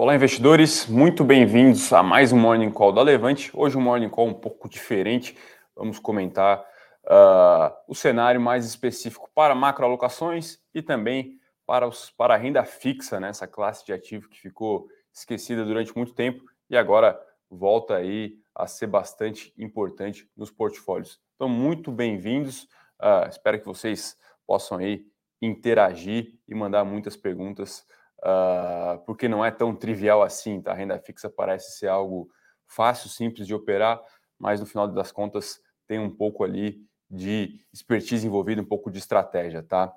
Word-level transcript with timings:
Olá, 0.00 0.14
investidores, 0.14 0.86
muito 0.86 1.22
bem-vindos 1.22 1.92
a 1.92 2.02
mais 2.02 2.32
um 2.32 2.38
Morning 2.38 2.70
Call 2.70 2.90
da 2.90 3.02
Levante. 3.02 3.50
Hoje 3.52 3.76
um 3.76 3.82
Morning 3.82 4.08
Call 4.08 4.28
um 4.28 4.32
pouco 4.32 4.66
diferente. 4.66 5.36
Vamos 5.76 5.98
comentar 5.98 6.64
uh, 7.04 7.76
o 7.86 7.94
cenário 7.94 8.40
mais 8.40 8.64
específico 8.64 9.30
para 9.34 9.54
macroalocações 9.54 10.58
e 10.74 10.80
também 10.80 11.38
para, 11.66 11.86
os, 11.86 12.08
para 12.08 12.32
a 12.32 12.36
renda 12.38 12.64
fixa, 12.64 13.20
né? 13.20 13.28
essa 13.28 13.46
classe 13.46 13.84
de 13.84 13.92
ativo 13.92 14.30
que 14.30 14.40
ficou 14.40 14.88
esquecida 15.12 15.66
durante 15.66 15.94
muito 15.94 16.14
tempo 16.14 16.44
e 16.70 16.78
agora 16.78 17.20
volta 17.50 17.96
aí 17.96 18.38
a 18.54 18.66
ser 18.66 18.86
bastante 18.86 19.52
importante 19.58 20.26
nos 20.34 20.50
portfólios. 20.50 21.20
Então, 21.34 21.46
muito 21.46 21.92
bem-vindos. 21.92 22.62
Uh, 22.98 23.28
espero 23.28 23.60
que 23.60 23.66
vocês 23.66 24.16
possam 24.46 24.78
aí 24.78 25.04
interagir 25.42 26.38
e 26.48 26.54
mandar 26.54 26.86
muitas 26.86 27.18
perguntas 27.18 27.84
uh, 28.20 28.98
porque 29.04 29.28
não 29.28 29.44
é 29.44 29.50
tão 29.50 29.74
trivial 29.74 30.22
assim, 30.22 30.60
tá? 30.60 30.72
A 30.72 30.74
renda 30.74 30.98
fixa 30.98 31.28
parece 31.28 31.78
ser 31.78 31.88
algo 31.88 32.30
fácil, 32.66 33.08
simples 33.08 33.46
de 33.46 33.54
operar, 33.54 34.00
mas 34.38 34.60
no 34.60 34.66
final 34.66 34.86
das 34.88 35.10
contas 35.10 35.60
tem 35.86 35.98
um 35.98 36.10
pouco 36.10 36.44
ali 36.44 36.80
de 37.10 37.58
expertise 37.72 38.24
envolvida, 38.24 38.62
um 38.62 38.64
pouco 38.64 38.90
de 38.90 38.98
estratégia, 38.98 39.62
tá? 39.62 39.92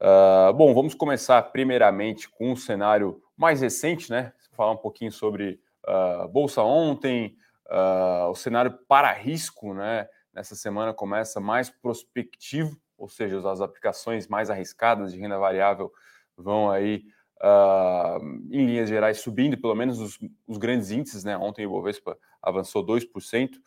Uh, 0.00 0.52
bom, 0.54 0.74
vamos 0.74 0.94
começar 0.94 1.40
primeiramente 1.52 2.28
com 2.28 2.50
um 2.50 2.56
cenário 2.56 3.22
mais 3.36 3.60
recente, 3.60 4.10
né? 4.10 4.32
Falar 4.52 4.72
um 4.72 4.76
pouquinho 4.76 5.12
sobre 5.12 5.60
uh, 5.86 6.26
bolsa 6.28 6.62
ontem, 6.62 7.36
uh, 7.68 8.28
o 8.28 8.34
cenário 8.34 8.76
para 8.88 9.12
risco, 9.12 9.72
né? 9.72 10.08
Nessa 10.34 10.56
semana 10.56 10.92
começa 10.92 11.40
mais 11.40 11.70
prospectivo, 11.70 12.76
ou 12.98 13.08
seja, 13.08 13.38
as 13.48 13.60
aplicações 13.60 14.26
mais 14.26 14.50
arriscadas 14.50 15.12
de 15.12 15.20
renda 15.20 15.38
variável 15.38 15.92
vão 16.36 16.68
aí 16.68 17.04
uh, 17.38 18.24
em 18.50 18.66
linhas 18.66 18.88
gerais, 18.88 19.20
subindo, 19.20 19.58
pelo 19.60 19.74
menos 19.74 20.00
os, 20.00 20.18
os, 20.46 20.58
grandes 20.58 20.90
índices, 20.90 21.24
né? 21.24 21.36
Ontem 21.36 21.66
o 21.66 21.70
Ibovespa 21.70 22.16
avançou 22.42 22.84
2%. 22.84 23.54
Uh, 23.56 23.60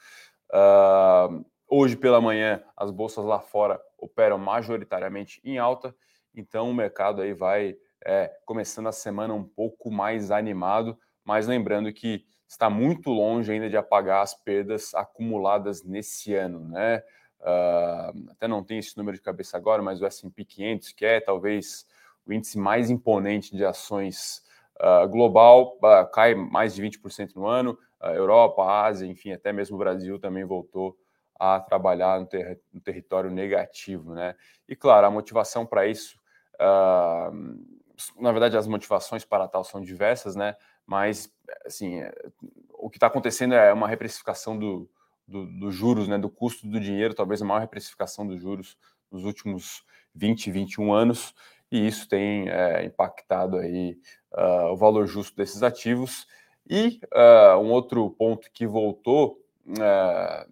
ah, 0.52 1.30
hoje 1.68 1.96
pela 1.96 2.20
manhã, 2.20 2.64
as 2.76 2.92
bolsas 2.92 3.24
lá 3.24 3.40
fora 3.40 3.80
operam 3.98 4.38
majoritariamente 4.38 5.40
em 5.44 5.58
alta, 5.58 5.96
então 6.34 6.70
o 6.70 6.74
mercado 6.74 7.22
aí 7.22 7.34
vai 7.34 7.76
é, 8.06 8.32
começando 8.46 8.88
a 8.88 8.92
semana 8.92 9.34
um 9.34 9.44
pouco 9.44 9.92
mais 9.92 10.32
animado, 10.32 10.98
mas 11.24 11.48
lembrando 11.48 11.92
que 11.94 12.26
está 12.48 12.70
muito 12.70 13.12
longe 13.12 13.52
ainda 13.52 13.70
de 13.70 13.78
apagar 13.78 14.24
as 14.24 14.34
perdas 14.34 14.94
acumuladas 14.96 15.84
nesse 15.84 16.34
ano, 16.34 16.68
né? 16.68 17.04
Uh, 17.42 18.32
até 18.32 18.48
não 18.48 18.64
tem 18.64 18.80
esse 18.80 18.98
número 18.98 19.16
de 19.16 19.24
cabeça 19.24 19.56
agora, 19.56 19.82
mas 19.82 20.02
o 20.02 20.06
S&P 20.06 20.44
500, 20.44 20.92
que 20.92 21.06
é 21.06 21.22
talvez 21.22 21.86
o 22.30 22.34
índice 22.34 22.60
mais 22.60 22.92
imponente 22.92 23.56
de 23.56 23.66
ações 23.66 24.44
uh, 24.80 25.08
global 25.10 25.78
uh, 25.78 26.10
cai 26.12 26.36
mais 26.36 26.76
de 26.76 26.84
20% 26.84 27.36
no 27.36 27.48
ano. 27.48 27.78
Uh, 28.00 28.10
Europa, 28.10 28.64
Ásia, 28.64 29.08
enfim, 29.08 29.32
até 29.32 29.52
mesmo 29.52 29.76
o 29.76 29.80
Brasil 29.80 30.20
também 30.20 30.46
voltou 30.46 30.96
a 31.40 31.60
trabalhar 31.60 32.20
no, 32.20 32.28
ter 32.28 32.62
no 32.72 32.80
território 32.80 33.32
negativo, 33.32 34.14
né? 34.14 34.36
E 34.68 34.76
claro, 34.76 35.08
a 35.08 35.12
motivação 35.12 35.66
para 35.66 35.88
isso, 35.88 36.20
na 38.20 38.32
verdade, 38.32 38.58
as 38.58 38.68
motivações 38.68 39.24
para 39.24 39.48
tal 39.48 39.64
são 39.64 39.80
diversas, 39.80 40.36
né? 40.36 40.58
Mas, 40.86 41.34
assim, 41.66 42.02
o 42.74 42.90
que 42.90 42.98
está 42.98 43.08
acontecendo 43.08 43.54
é 43.54 43.72
uma 43.72 43.88
reprecificação 43.88 44.60
do, 44.60 44.90
do, 45.26 45.46
do, 45.46 45.72
juros, 45.72 46.10
né? 46.10 46.18
Do 46.18 46.30
custo 46.30 46.68
do 46.68 46.78
dinheiro, 46.78 47.14
talvez 47.14 47.42
a 47.42 47.46
maior 47.46 47.62
reprecificação 47.62 48.28
dos 48.28 48.42
juros 48.42 48.78
nos 49.10 49.24
últimos 49.24 49.86
20, 50.14 50.52
21 50.52 50.92
anos 50.92 51.34
e 51.72 51.88
isso 51.88 52.08
tem 52.08 52.50
é, 52.50 52.84
impactado 52.84 53.58
aí 53.58 53.98
uh, 54.34 54.72
o 54.72 54.76
valor 54.76 55.06
justo 55.06 55.36
desses 55.36 55.64
ativos. 55.64 56.28
E 56.68 57.00
uh, 57.14 57.58
um 57.58 57.72
outro 57.72 58.10
ponto 58.12 58.50
que 58.52 58.66
voltou 58.66 59.42
uh, 59.68 60.50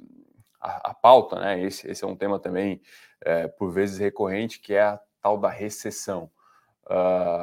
à, 0.59 0.93
pauta, 0.93 1.39
né? 1.39 1.61
Esse, 1.61 1.89
esse, 1.89 2.03
é 2.03 2.07
um 2.07 2.15
tema 2.15 2.39
também 2.39 2.81
é, 3.21 3.47
por 3.47 3.71
vezes 3.71 3.97
recorrente, 3.97 4.59
que 4.59 4.73
é 4.73 4.81
a 4.81 4.99
tal 5.21 5.37
da 5.37 5.49
recessão. 5.49 6.29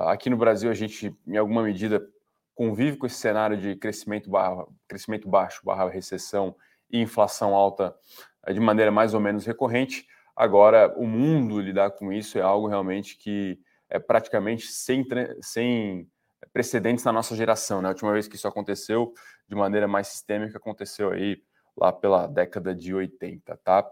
aqui 0.06 0.30
no 0.30 0.36
Brasil 0.36 0.70
a 0.70 0.74
gente, 0.74 1.14
em 1.26 1.36
alguma 1.36 1.62
medida, 1.62 2.04
convive 2.54 2.96
com 2.96 3.06
esse 3.06 3.16
cenário 3.16 3.56
de 3.56 3.76
crescimento, 3.76 4.30
barra, 4.30 4.66
crescimento 4.88 5.28
baixo, 5.28 5.62
barra 5.64 5.88
recessão 5.88 6.54
e 6.90 7.00
inflação 7.00 7.54
alta 7.54 7.94
de 8.52 8.60
maneira 8.60 8.90
mais 8.90 9.14
ou 9.14 9.20
menos 9.20 9.46
recorrente. 9.46 10.06
Agora, 10.36 10.92
o 10.96 11.06
mundo 11.06 11.60
lidar 11.60 11.90
com 11.92 12.12
isso 12.12 12.38
é 12.38 12.42
algo 12.42 12.66
realmente 12.66 13.16
que 13.16 13.58
é 13.88 13.98
praticamente 13.98 14.66
sem, 14.66 15.04
sem 15.40 16.08
precedentes 16.52 17.04
na 17.04 17.12
nossa 17.12 17.34
geração. 17.34 17.80
Né? 17.80 17.88
A 17.88 17.92
última 17.92 18.12
vez 18.12 18.28
que 18.28 18.36
isso 18.36 18.48
aconteceu 18.48 19.12
de 19.48 19.54
maneira 19.54 19.86
mais 19.86 20.08
sistêmica 20.08 20.58
aconteceu 20.58 21.10
aí 21.10 21.42
lá 21.76 21.92
pela 21.92 22.26
década 22.26 22.74
de 22.74 22.94
80, 22.94 23.56
tá? 23.64 23.84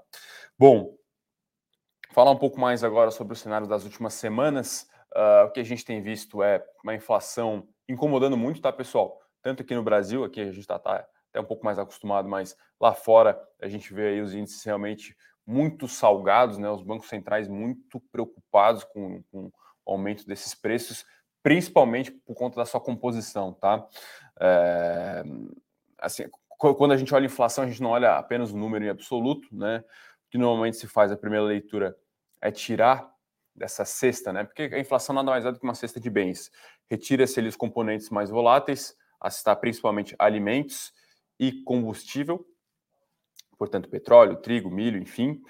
Bom, 0.58 0.94
falar 2.12 2.30
um 2.30 2.38
pouco 2.38 2.60
mais 2.60 2.84
agora 2.84 3.10
sobre 3.10 3.32
o 3.32 3.36
cenário 3.36 3.66
das 3.66 3.84
últimas 3.84 4.14
semanas. 4.14 4.88
Uh, 5.14 5.46
o 5.46 5.50
que 5.50 5.60
a 5.60 5.64
gente 5.64 5.84
tem 5.84 6.00
visto 6.00 6.42
é 6.42 6.64
uma 6.82 6.94
inflação 6.94 7.68
incomodando 7.88 8.36
muito, 8.36 8.60
tá, 8.60 8.72
pessoal? 8.72 9.20
Tanto 9.42 9.62
aqui 9.62 9.74
no 9.74 9.82
Brasil, 9.82 10.24
aqui 10.24 10.40
a 10.40 10.44
gente 10.44 10.60
está 10.60 10.78
tá 10.78 11.06
até 11.30 11.40
um 11.40 11.44
pouco 11.44 11.64
mais 11.64 11.78
acostumado, 11.78 12.28
mas 12.28 12.56
lá 12.80 12.94
fora 12.94 13.40
a 13.60 13.66
gente 13.66 13.92
vê 13.92 14.08
aí 14.08 14.20
os 14.20 14.32
índices 14.34 14.62
realmente 14.62 15.16
muito 15.44 15.88
salgados, 15.88 16.58
né? 16.58 16.70
Os 16.70 16.82
bancos 16.82 17.08
centrais 17.08 17.48
muito 17.48 18.00
preocupados 18.12 18.84
com, 18.84 19.22
com 19.30 19.50
aumento 19.86 20.26
desses 20.26 20.54
preços, 20.54 21.04
principalmente 21.42 22.10
por 22.10 22.34
conta 22.34 22.56
da 22.56 22.64
sua 22.64 22.80
composição, 22.80 23.52
tá? 23.52 23.86
É, 24.40 25.22
assim, 25.98 26.24
quando 26.58 26.92
a 26.92 26.96
gente 26.96 27.12
olha 27.14 27.24
a 27.24 27.26
inflação, 27.26 27.64
a 27.64 27.66
gente 27.66 27.82
não 27.82 27.90
olha 27.90 28.16
apenas 28.16 28.52
o 28.52 28.56
número 28.56 28.84
em 28.84 28.88
absoluto, 28.88 29.48
né? 29.50 29.78
O 30.26 30.30
que 30.30 30.38
normalmente 30.38 30.76
se 30.76 30.86
faz 30.86 31.10
a 31.10 31.16
primeira 31.16 31.44
leitura 31.44 31.96
é 32.40 32.50
tirar 32.50 33.12
dessa 33.54 33.84
cesta, 33.84 34.32
né? 34.32 34.44
Porque 34.44 34.62
a 34.62 34.78
inflação 34.78 35.14
nada 35.14 35.30
mais 35.30 35.44
é 35.44 35.52
do 35.52 35.58
que 35.58 35.64
uma 35.64 35.74
cesta 35.74 36.00
de 36.00 36.08
bens. 36.08 36.50
Retira-se 36.88 37.38
ali 37.38 37.48
os 37.48 37.56
componentes 37.56 38.10
mais 38.10 38.30
voláteis, 38.30 38.96
a 39.20 39.30
citar 39.30 39.56
principalmente 39.56 40.14
alimentos 40.18 40.92
e 41.38 41.52
combustível, 41.64 42.44
portanto, 43.58 43.88
petróleo, 43.88 44.36
trigo, 44.36 44.70
milho, 44.70 45.00
enfim. 45.00 45.42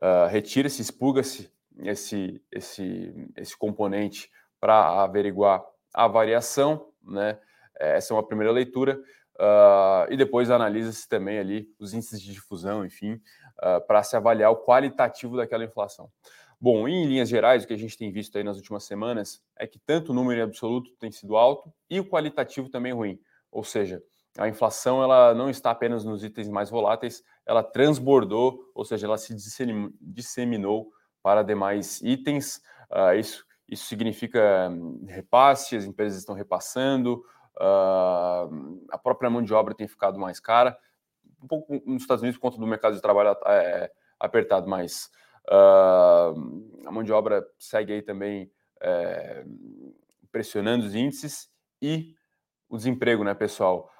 Uh, 0.00 0.28
Retira-se, 0.30 0.80
expurga-se 0.80 1.50
esse, 1.82 2.42
esse, 2.50 3.30
esse 3.36 3.56
componente 3.56 4.30
para 4.60 5.02
averiguar 5.02 5.64
a 5.94 6.06
variação, 6.06 6.88
né? 7.02 7.38
Essa 7.78 8.12
é 8.12 8.16
uma 8.16 8.26
primeira 8.26 8.52
leitura. 8.52 9.00
Uh, 9.36 10.10
e 10.10 10.16
depois 10.16 10.50
analisa-se 10.50 11.08
também 11.08 11.38
ali 11.38 11.68
os 11.78 11.94
índices 11.94 12.20
de 12.20 12.32
difusão, 12.32 12.84
enfim, 12.84 13.12
uh, 13.62 13.80
para 13.86 14.02
se 14.02 14.16
avaliar 14.16 14.50
o 14.50 14.64
qualitativo 14.64 15.36
daquela 15.36 15.64
inflação. 15.64 16.10
Bom, 16.60 16.88
em 16.88 17.06
linhas 17.06 17.28
gerais, 17.28 17.62
o 17.62 17.66
que 17.68 17.72
a 17.72 17.78
gente 17.78 17.96
tem 17.96 18.10
visto 18.10 18.36
aí 18.36 18.42
nas 18.42 18.56
últimas 18.56 18.82
semanas 18.82 19.40
é 19.56 19.64
que 19.64 19.78
tanto 19.78 20.10
o 20.10 20.14
número 20.14 20.42
absoluto 20.42 20.90
tem 20.98 21.12
sido 21.12 21.36
alto 21.36 21.72
e 21.88 22.00
o 22.00 22.04
qualitativo 22.04 22.68
também 22.68 22.92
ruim. 22.92 23.20
Ou 23.52 23.62
seja, 23.62 24.02
a 24.36 24.48
inflação 24.48 25.00
ela 25.04 25.32
não 25.34 25.48
está 25.48 25.70
apenas 25.70 26.04
nos 26.04 26.24
itens 26.24 26.48
mais 26.48 26.68
voláteis, 26.68 27.22
ela 27.46 27.62
transbordou, 27.62 28.60
ou 28.74 28.84
seja, 28.84 29.06
ela 29.06 29.18
se 29.18 29.36
disseminou 30.00 30.90
para 31.22 31.42
demais 31.42 32.00
itens. 32.02 32.62
Uh, 32.90 33.14
isso, 33.18 33.44
isso 33.68 33.86
significa 33.86 34.68
hum, 34.70 35.04
repasse, 35.06 35.76
as 35.76 35.84
empresas 35.84 36.18
estão 36.18 36.34
repassando, 36.34 37.24
uh, 37.56 38.86
a 38.90 38.98
própria 38.98 39.30
mão 39.30 39.42
de 39.42 39.52
obra 39.52 39.74
tem 39.74 39.86
ficado 39.86 40.18
mais 40.18 40.40
cara, 40.40 40.78
um 41.42 41.46
pouco 41.46 41.80
nos 41.86 42.02
Estados 42.02 42.22
Unidos 42.22 42.38
por 42.38 42.48
conta 42.48 42.58
do 42.58 42.66
mercado 42.66 42.94
de 42.94 43.02
trabalho 43.02 43.36
é, 43.46 43.92
apertado, 44.18 44.68
mas 44.68 45.10
uh, 45.46 46.86
a 46.86 46.90
mão 46.90 47.02
de 47.02 47.12
obra 47.12 47.46
segue 47.58 47.92
aí 47.92 48.02
também 48.02 48.50
é, 48.80 49.44
pressionando 50.32 50.86
os 50.86 50.94
índices 50.94 51.50
e 51.80 52.14
o 52.68 52.76
desemprego, 52.76 53.24
né, 53.24 53.34
pessoal? 53.34 53.90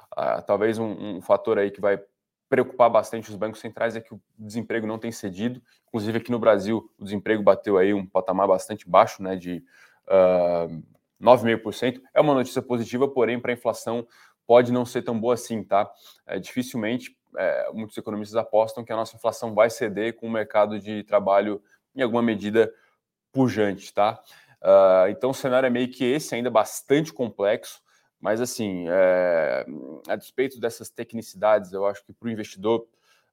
talvez 0.46 0.78
um, 0.78 1.16
um 1.16 1.20
fator 1.20 1.58
aí 1.58 1.70
que 1.70 1.80
vai 1.80 2.02
preocupar 2.48 2.88
bastante 2.90 3.30
os 3.30 3.36
bancos 3.36 3.60
centrais 3.60 3.94
é 3.94 4.00
que 4.00 4.14
o 4.14 4.20
desemprego 4.38 4.86
não 4.86 4.98
tem 4.98 5.12
cedido. 5.12 5.62
Inclusive 5.88 6.18
aqui 6.18 6.30
no 6.30 6.38
Brasil, 6.38 6.90
o 6.98 7.04
desemprego 7.04 7.42
bateu 7.42 7.76
aí 7.76 7.92
um 7.92 8.06
patamar 8.06 8.48
bastante 8.48 8.88
baixo, 8.88 9.22
né, 9.22 9.36
de 9.36 9.62
uh, 10.06 10.82
9,5%. 11.20 12.00
É 12.14 12.20
uma 12.20 12.34
notícia 12.34 12.62
positiva, 12.62 13.06
porém, 13.08 13.38
para 13.38 13.52
a 13.52 13.54
inflação 13.54 14.06
pode 14.46 14.72
não 14.72 14.86
ser 14.86 15.02
tão 15.02 15.18
boa 15.18 15.34
assim, 15.34 15.62
tá? 15.62 15.90
É, 16.26 16.38
dificilmente 16.38 17.18
é, 17.36 17.70
muitos 17.72 17.96
economistas 17.98 18.36
apostam 18.36 18.84
que 18.84 18.92
a 18.92 18.96
nossa 18.96 19.14
inflação 19.14 19.54
vai 19.54 19.68
ceder 19.68 20.16
com 20.16 20.26
o 20.26 20.30
mercado 20.30 20.80
de 20.80 21.02
trabalho 21.04 21.62
em 21.94 22.02
alguma 22.02 22.22
medida 22.22 22.72
pujante, 23.32 23.92
tá? 23.92 24.20
Uh, 24.62 25.08
então 25.10 25.30
o 25.30 25.34
cenário 25.34 25.66
é 25.66 25.70
meio 25.70 25.88
que 25.90 26.04
esse, 26.04 26.34
ainda 26.34 26.50
bastante 26.50 27.12
complexo. 27.12 27.80
Mas, 28.20 28.40
assim, 28.40 28.86
é, 28.88 29.64
a 30.08 30.16
despeito 30.16 30.58
dessas 30.60 30.90
tecnicidades, 30.90 31.72
eu 31.72 31.86
acho 31.86 32.04
que 32.04 32.12
para 32.12 32.26
o 32.26 32.30
investidor 32.30 32.86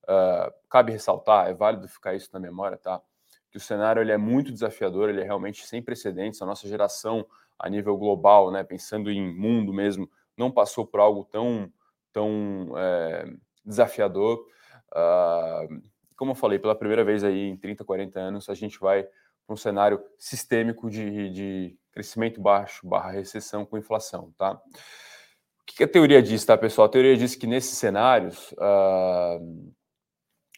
uh, 0.04 0.54
cabe 0.70 0.92
ressaltar, 0.92 1.48
é 1.48 1.54
válido 1.54 1.88
ficar 1.88 2.14
isso 2.14 2.30
na 2.32 2.40
memória, 2.40 2.78
tá? 2.78 3.02
Que 3.50 3.58
o 3.58 3.60
cenário 3.60 4.02
ele 4.02 4.12
é 4.12 4.18
muito 4.18 4.52
desafiador, 4.52 5.10
ele 5.10 5.22
é 5.22 5.24
realmente 5.24 5.66
sem 5.66 5.82
precedentes. 5.82 6.42
A 6.42 6.46
nossa 6.46 6.68
geração, 6.68 7.26
a 7.58 7.70
nível 7.70 7.98
global, 7.98 8.52
né, 8.52 8.64
pensando 8.64 9.10
em 9.10 9.34
mundo 9.34 9.74
mesmo, 9.74 10.10
não 10.38 10.52
passou 10.52 10.86
por 10.86 11.00
algo 11.00 11.24
tão, 11.32 11.72
tão 12.12 12.74
é, 12.78 13.34
desafiador. 13.66 14.46
Uh, 14.92 15.82
como 16.16 16.32
eu 16.32 16.36
falei, 16.36 16.60
pela 16.60 16.76
primeira 16.76 17.04
vez 17.04 17.24
aí 17.24 17.50
em 17.50 17.58
30, 17.58 17.84
40 17.84 18.20
anos, 18.20 18.50
a 18.50 18.54
gente 18.54 18.80
vai 18.80 19.04
para 19.04 19.54
um 19.54 19.58
cenário 19.58 20.04
sistêmico 20.18 20.90
de, 20.90 21.30
de 21.30 21.78
crescimento 21.96 22.42
baixo 22.42 22.86
barra 22.86 23.12
recessão 23.12 23.66
com 23.66 23.78
inflação, 23.78 24.34
tá? 24.38 24.52
O 24.52 25.66
que 25.66 25.84
a 25.84 25.88
teoria 25.88 26.22
diz, 26.22 26.44
tá, 26.46 26.58
pessoal? 26.58 26.88
A 26.88 26.92
teoria 26.92 27.16
diz 27.16 27.36
que 27.36 27.48
nesses 27.48 27.78
cenários, 27.78 28.52
uh, 28.52 29.74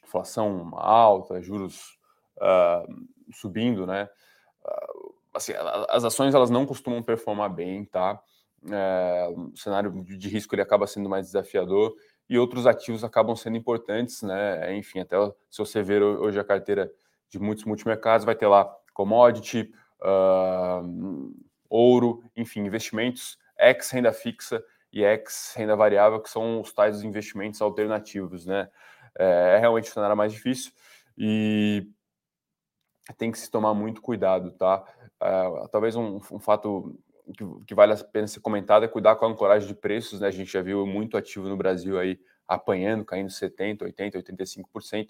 inflação 0.03 0.71
alta, 0.73 1.41
juros 1.41 1.97
uh, 2.37 3.07
subindo, 3.31 3.85
né? 3.85 4.09
Uh, 4.65 5.13
assim, 5.33 5.53
as 5.89 6.03
ações 6.03 6.33
elas 6.33 6.49
não 6.49 6.65
costumam 6.65 7.03
performar 7.03 7.53
bem, 7.53 7.85
tá? 7.85 8.19
É, 8.69 9.27
o 9.29 9.55
cenário 9.55 10.03
de 10.03 10.27
risco 10.27 10.55
ele 10.55 10.63
acaba 10.63 10.87
sendo 10.87 11.07
mais 11.07 11.27
desafiador 11.27 11.95
e 12.27 12.39
outros 12.39 12.65
ativos 12.65 13.03
acabam 13.03 13.35
sendo 13.35 13.55
importantes, 13.55 14.23
né? 14.23 14.75
Enfim, 14.75 14.99
até 14.99 15.15
se 15.49 15.59
você 15.59 15.83
ver 15.83 16.01
hoje 16.01 16.39
a 16.39 16.43
carteira 16.43 16.91
de 17.29 17.39
muitos 17.39 17.65
multimercados, 17.65 18.25
vai 18.25 18.35
ter 18.35 18.47
lá 18.47 18.65
commodity, 18.93 19.71
uh, 20.01 21.33
ouro, 21.69 22.23
enfim, 22.35 22.61
investimentos 22.61 23.37
ex 23.59 23.89
renda 23.89 24.13
fixa 24.13 24.63
e 24.91 25.03
ex 25.03 25.53
renda 25.55 25.75
variável, 25.75 26.19
que 26.21 26.29
são 26.29 26.61
os 26.61 26.71
tais 26.73 27.01
investimentos 27.03 27.61
alternativos, 27.61 28.45
né? 28.45 28.69
É, 29.17 29.55
é 29.55 29.57
realmente 29.57 29.89
o 29.89 29.93
cenário 29.93 30.15
mais 30.15 30.31
difícil 30.31 30.71
e 31.17 31.87
tem 33.17 33.31
que 33.31 33.39
se 33.39 33.49
tomar 33.49 33.73
muito 33.73 34.01
cuidado, 34.01 34.51
tá? 34.51 34.83
Uh, 35.21 35.67
talvez 35.69 35.95
um, 35.95 36.17
um 36.31 36.39
fato 36.39 36.99
que, 37.35 37.43
que, 37.65 37.73
vale 37.73 37.93
a 37.93 37.97
pena 37.97 38.27
ser 38.27 38.39
comentado 38.39 38.85
é 38.85 38.87
cuidar 38.87 39.15
com 39.15 39.25
a 39.25 39.29
ancoragem 39.29 39.67
de 39.67 39.75
preços, 39.75 40.19
né? 40.19 40.27
A 40.27 40.31
gente 40.31 40.51
já 40.51 40.61
viu 40.61 40.85
muito 40.85 41.17
ativo 41.17 41.47
no 41.47 41.57
Brasil 41.57 41.99
aí 41.99 42.19
apanhando, 42.47 43.03
caindo 43.03 43.29
70%, 43.29 43.79
80%, 43.79 44.13
85%, 44.13 45.09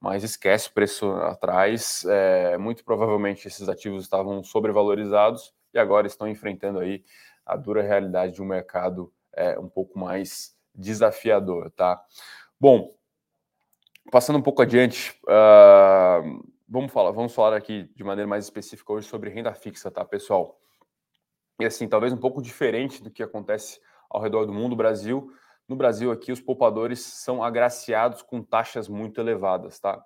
mas 0.00 0.22
esquece 0.22 0.68
o 0.68 0.72
preço 0.72 1.10
atrás. 1.12 2.04
É, 2.08 2.56
muito 2.58 2.84
provavelmente 2.84 3.46
esses 3.48 3.68
ativos 3.68 4.02
estavam 4.02 4.42
sobrevalorizados 4.42 5.54
e 5.72 5.78
agora 5.78 6.06
estão 6.06 6.28
enfrentando 6.28 6.78
aí 6.78 7.04
a 7.44 7.56
dura 7.56 7.82
realidade 7.82 8.34
de 8.34 8.42
um 8.42 8.46
mercado 8.46 9.12
é, 9.32 9.58
um 9.58 9.68
pouco 9.68 9.98
mais 9.98 10.56
desafiador, 10.74 11.70
tá? 11.70 12.02
Bom, 12.60 12.94
passando 14.10 14.38
um 14.38 14.42
pouco 14.42 14.62
adiante, 14.62 15.18
uh, 15.24 16.44
vamos 16.68 16.92
falar, 16.92 17.10
vamos 17.12 17.34
falar 17.34 17.56
aqui 17.56 17.90
de 17.94 18.04
maneira 18.04 18.28
mais 18.28 18.44
específica 18.44 18.92
hoje 18.92 19.06
sobre 19.06 19.30
renda 19.30 19.54
fixa, 19.54 19.90
tá, 19.90 20.04
pessoal? 20.04 20.60
E 21.60 21.64
assim, 21.64 21.88
talvez 21.88 22.12
um 22.12 22.18
pouco 22.18 22.42
diferente 22.42 23.02
do 23.02 23.10
que 23.10 23.22
acontece 23.22 23.80
ao 24.10 24.20
redor 24.20 24.44
do 24.44 24.52
mundo, 24.52 24.76
Brasil 24.76 25.32
no 25.68 25.76
Brasil 25.76 26.10
aqui, 26.10 26.32
os 26.32 26.40
poupadores 26.40 27.00
são 27.00 27.42
agraciados 27.42 28.22
com 28.22 28.42
taxas 28.42 28.88
muito 28.88 29.20
elevadas, 29.20 29.78
tá? 29.78 30.02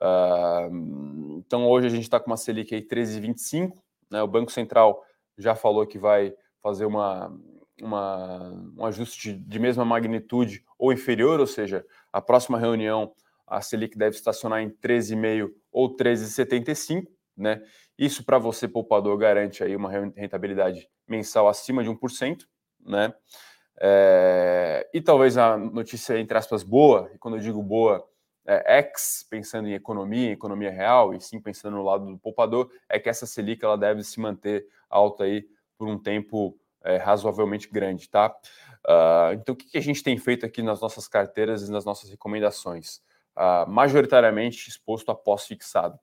Uh, 0.00 1.38
então 1.38 1.66
hoje 1.66 1.86
a 1.86 1.90
gente 1.90 2.02
está 2.02 2.18
com 2.18 2.30
uma 2.30 2.36
Selic 2.36 2.74
aí 2.74 2.82
13,25, 2.82 3.72
né? 4.10 4.22
O 4.22 4.28
Banco 4.28 4.50
Central 4.50 5.02
já 5.36 5.54
falou 5.54 5.86
que 5.86 5.98
vai 5.98 6.34
fazer 6.62 6.84
uma, 6.84 7.36
uma, 7.80 8.52
um 8.76 8.86
ajuste 8.86 9.34
de, 9.34 9.58
mesma 9.58 9.84
magnitude 9.84 10.64
ou 10.78 10.92
inferior, 10.92 11.40
ou 11.40 11.46
seja, 11.46 11.84
a 12.12 12.20
próxima 12.20 12.58
reunião 12.58 13.12
a 13.46 13.60
Selic 13.60 13.96
deve 13.98 14.16
estacionar 14.16 14.62
em 14.62 14.70
13,5 14.70 15.50
ou 15.70 15.94
13,75, 15.94 17.06
né? 17.36 17.62
Isso 17.98 18.24
para 18.24 18.38
você 18.38 18.66
poupador 18.66 19.16
garante 19.18 19.62
aí 19.62 19.76
uma 19.76 19.90
rentabilidade 19.90 20.88
mensal 21.06 21.48
acima 21.48 21.82
de 21.82 21.90
1%, 21.90 22.44
né? 22.80 23.12
É, 23.80 24.88
e 24.92 25.00
talvez 25.00 25.36
a 25.36 25.56
notícia, 25.56 26.18
entre 26.18 26.36
aspas, 26.36 26.62
boa, 26.62 27.10
e 27.14 27.18
quando 27.18 27.36
eu 27.36 27.40
digo 27.40 27.62
boa, 27.62 28.06
é, 28.46 28.78
ex, 28.78 29.26
pensando 29.28 29.68
em 29.68 29.74
economia, 29.74 30.32
economia 30.32 30.70
real, 30.70 31.14
e 31.14 31.20
sim 31.20 31.40
pensando 31.40 31.76
no 31.76 31.82
lado 31.82 32.06
do 32.06 32.18
poupador, 32.18 32.70
é 32.88 32.98
que 32.98 33.08
essa 33.08 33.26
Selic 33.26 33.64
ela 33.64 33.78
deve 33.78 34.02
se 34.04 34.20
manter 34.20 34.66
alta 34.88 35.24
aí 35.24 35.46
por 35.76 35.88
um 35.88 35.98
tempo 35.98 36.56
é, 36.82 36.96
razoavelmente 36.96 37.68
grande, 37.68 38.08
tá? 38.08 38.34
Uh, 38.86 39.32
então, 39.32 39.54
o 39.54 39.56
que, 39.56 39.70
que, 39.70 39.78
a 39.78 39.80
gente 39.80 40.02
tem 40.02 40.16
feito 40.18 40.44
aqui 40.44 40.62
nas 40.62 40.80
nossas 40.80 41.08
carteiras 41.08 41.66
e 41.66 41.72
nas 41.72 41.86
nossas 41.86 42.10
recomendações? 42.10 42.98
Uh, 43.34 43.68
majoritariamente 43.68 44.68
exposto 44.68 45.10
a 45.10 45.14
pós-fixado. 45.14 45.98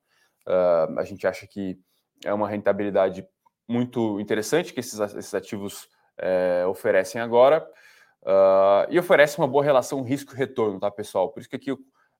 Uh, 0.47 0.99
a 0.99 1.03
gente 1.03 1.27
acha 1.27 1.45
que 1.45 1.79
é 2.25 2.33
uma 2.33 2.49
rentabilidade 2.49 3.25
muito 3.67 4.19
interessante 4.19 4.73
que 4.73 4.79
esses, 4.79 4.99
esses 4.99 5.33
ativos 5.33 5.87
é, 6.17 6.65
oferecem 6.67 7.21
agora. 7.21 7.67
Uh, 8.21 8.85
e 8.89 8.99
oferece 8.99 9.37
uma 9.39 9.47
boa 9.47 9.63
relação 9.63 10.03
risco-retorno, 10.03 10.79
tá, 10.79 10.91
pessoal? 10.91 11.29
Por 11.29 11.39
isso 11.39 11.49
que 11.49 11.55
aqui, 11.55 11.71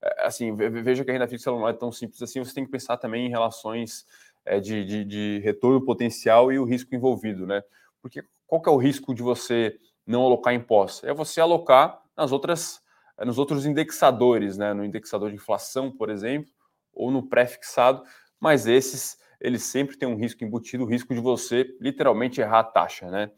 é, 0.01 0.25
assim, 0.25 0.55
veja 0.55 1.05
que 1.05 1.11
a 1.11 1.13
renda 1.13 1.27
fixa 1.27 1.51
não 1.51 1.67
é 1.67 1.73
tão 1.73 1.91
simples 1.91 2.21
assim, 2.23 2.43
você 2.43 2.55
tem 2.55 2.65
que 2.65 2.71
pensar 2.71 2.97
também 2.97 3.27
em 3.27 3.29
relações 3.29 4.05
é, 4.43 4.59
de, 4.59 4.83
de, 4.83 5.05
de, 5.05 5.41
retorno 5.43 5.83
potencial 5.85 6.51
e 6.51 6.57
o 6.57 6.63
risco 6.63 6.95
envolvido, 6.95 7.45
né? 7.45 7.63
Porque 8.01 8.23
qual 8.47 8.59
que 8.59 8.67
é 8.67 8.71
o 8.71 8.77
risco 8.77 9.13
de 9.13 9.21
você 9.21 9.77
não 10.05 10.23
alocar 10.23 10.53
em 10.53 10.59
pós? 10.59 11.03
É 11.03 11.13
você 11.13 11.39
alocar 11.39 12.01
nas 12.17 12.31
outras, 12.31 12.81
nos 13.23 13.37
outros 13.37 13.67
indexadores, 13.67 14.57
né? 14.57 14.73
No 14.73 14.83
indexador 14.83 15.29
de 15.29 15.35
inflação, 15.35 15.91
por 15.91 16.09
exemplo, 16.09 16.51
ou 16.91 17.11
no 17.11 17.29
pré-fixado, 17.29 18.01
mas 18.39 18.65
esses, 18.65 19.19
eles 19.39 19.63
sempre 19.63 19.95
têm 19.97 20.09
um 20.09 20.15
risco 20.15 20.43
embutido, 20.43 20.83
o 20.83 20.87
risco 20.87 21.13
de 21.13 21.21
você 21.21 21.77
literalmente 21.79 22.41
errar 22.41 22.59
a 22.59 22.63
taxa, 22.63 23.11
né? 23.11 23.29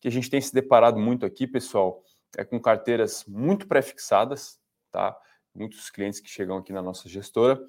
Que 0.00 0.08
a 0.08 0.10
gente 0.10 0.30
tem 0.30 0.40
se 0.40 0.52
deparado 0.52 0.98
muito 0.98 1.26
aqui, 1.26 1.46
pessoal, 1.46 2.02
é 2.36 2.44
com 2.44 2.60
carteiras 2.60 3.24
muito 3.26 3.66
prefixadas, 3.66 4.60
tá? 4.90 5.16
Muitos 5.54 5.90
clientes 5.90 6.20
que 6.20 6.28
chegam 6.28 6.58
aqui 6.58 6.72
na 6.72 6.82
nossa 6.82 7.08
gestora 7.08 7.60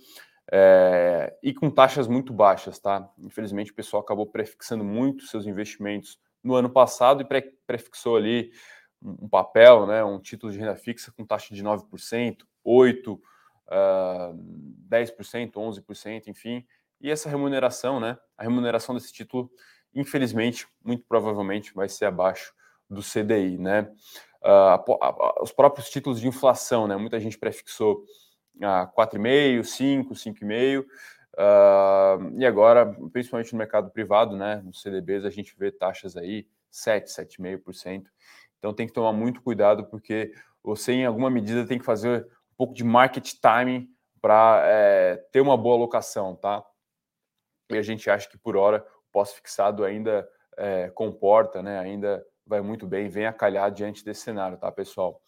é, 0.52 1.38
e 1.44 1.54
com 1.54 1.70
taxas 1.70 2.08
muito 2.08 2.34
baixas, 2.34 2.80
tá? 2.80 3.10
Infelizmente, 3.20 3.72
o 3.72 3.76
pessoal 3.76 4.02
acabou 4.02 4.26
prefixando 4.26 4.84
muito 4.84 5.28
seus 5.28 5.46
investimentos 5.46 6.20
no 6.44 6.56
ano 6.56 6.70
passado 6.70 7.22
e 7.22 7.26
pre 7.26 7.42
prefixou 7.68 8.18
ali 8.18 8.52
um 9.02 9.30
papel, 9.30 9.86
né, 9.88 10.04
um 10.04 10.20
título 10.20 10.52
de 10.52 10.58
renda 10.58 10.76
fixa 10.76 11.12
com 11.12 11.26
taxa 11.26 11.54
de 11.54 11.64
9%, 11.64 12.46
8%, 12.66 13.14
uh, 13.14 13.22
10%, 14.90 15.52
11%, 15.54 16.28
enfim. 16.28 16.66
E 17.00 17.10
essa 17.10 17.30
remuneração, 17.30 18.00
né, 18.00 18.18
a 18.38 18.44
remuneração 18.44 18.96
desse 18.96 19.14
título 19.14 19.50
infelizmente, 19.94 20.68
muito 20.84 21.04
provavelmente 21.08 21.74
vai 21.74 21.90
ser 21.90 22.06
abaixo 22.06 22.54
do 22.90 23.02
CDI, 23.02 23.58
né? 23.58 23.92
Uh, 24.42 25.42
os 25.44 25.52
próprios 25.52 25.90
títulos 25.90 26.20
de 26.20 26.28
inflação, 26.28 26.88
né? 26.88 26.96
Muita 26.96 27.20
gente 27.20 27.38
prefixou 27.38 28.04
a 28.62 28.88
4,5, 28.88 29.64
5, 29.64 30.14
5,5, 30.14 30.82
uh, 30.82 32.40
e 32.40 32.46
agora, 32.46 32.86
principalmente 33.12 33.54
no 33.54 33.60
mercado 33.60 33.92
privado, 33.92 34.36
né? 34.36 34.62
Nos 34.64 34.82
CDBs, 34.82 35.26
a 35.26 35.30
gente 35.30 35.56
vê 35.58 35.72
taxas 35.72 36.18
aí 36.18 36.48
7, 36.70 37.10
7,5%. 37.10 38.06
Então 38.58 38.74
tem 38.74 38.88
que 38.88 38.94
tomar 38.94 39.14
muito 39.14 39.42
cuidado, 39.42 39.86
porque 39.86 40.34
você, 40.64 40.94
em 40.94 41.06
alguma 41.06 41.30
medida, 41.30 41.66
tem 41.66 41.80
que 41.80 41.86
fazer 41.86 42.26
um 42.26 42.56
pouco 42.58 42.74
de 42.74 42.84
market 42.84 43.34
timing 43.42 43.90
para 44.22 44.62
é, 44.66 45.16
ter 45.32 45.40
uma 45.40 45.58
boa 45.58 45.76
alocação, 45.76 46.36
tá? 46.36 46.64
E 47.70 47.78
a 47.78 47.82
gente 47.82 48.10
acha 48.10 48.28
que 48.28 48.38
por 48.38 48.58
hora 48.58 48.86
pós-fixado 49.12 49.84
ainda 49.84 50.28
é, 50.58 50.90
comporta, 50.90 51.62
né, 51.62 51.80
ainda 51.80 52.24
vai 52.46 52.62
muito 52.62 52.88
bem, 52.88 53.08
vem 53.08 53.26
a 53.26 53.34
calhar 53.34 53.72
diante 53.72 54.04
desse 54.04 54.22
cenário, 54.22 54.58
tá, 54.58 54.72
pessoal? 54.72 55.22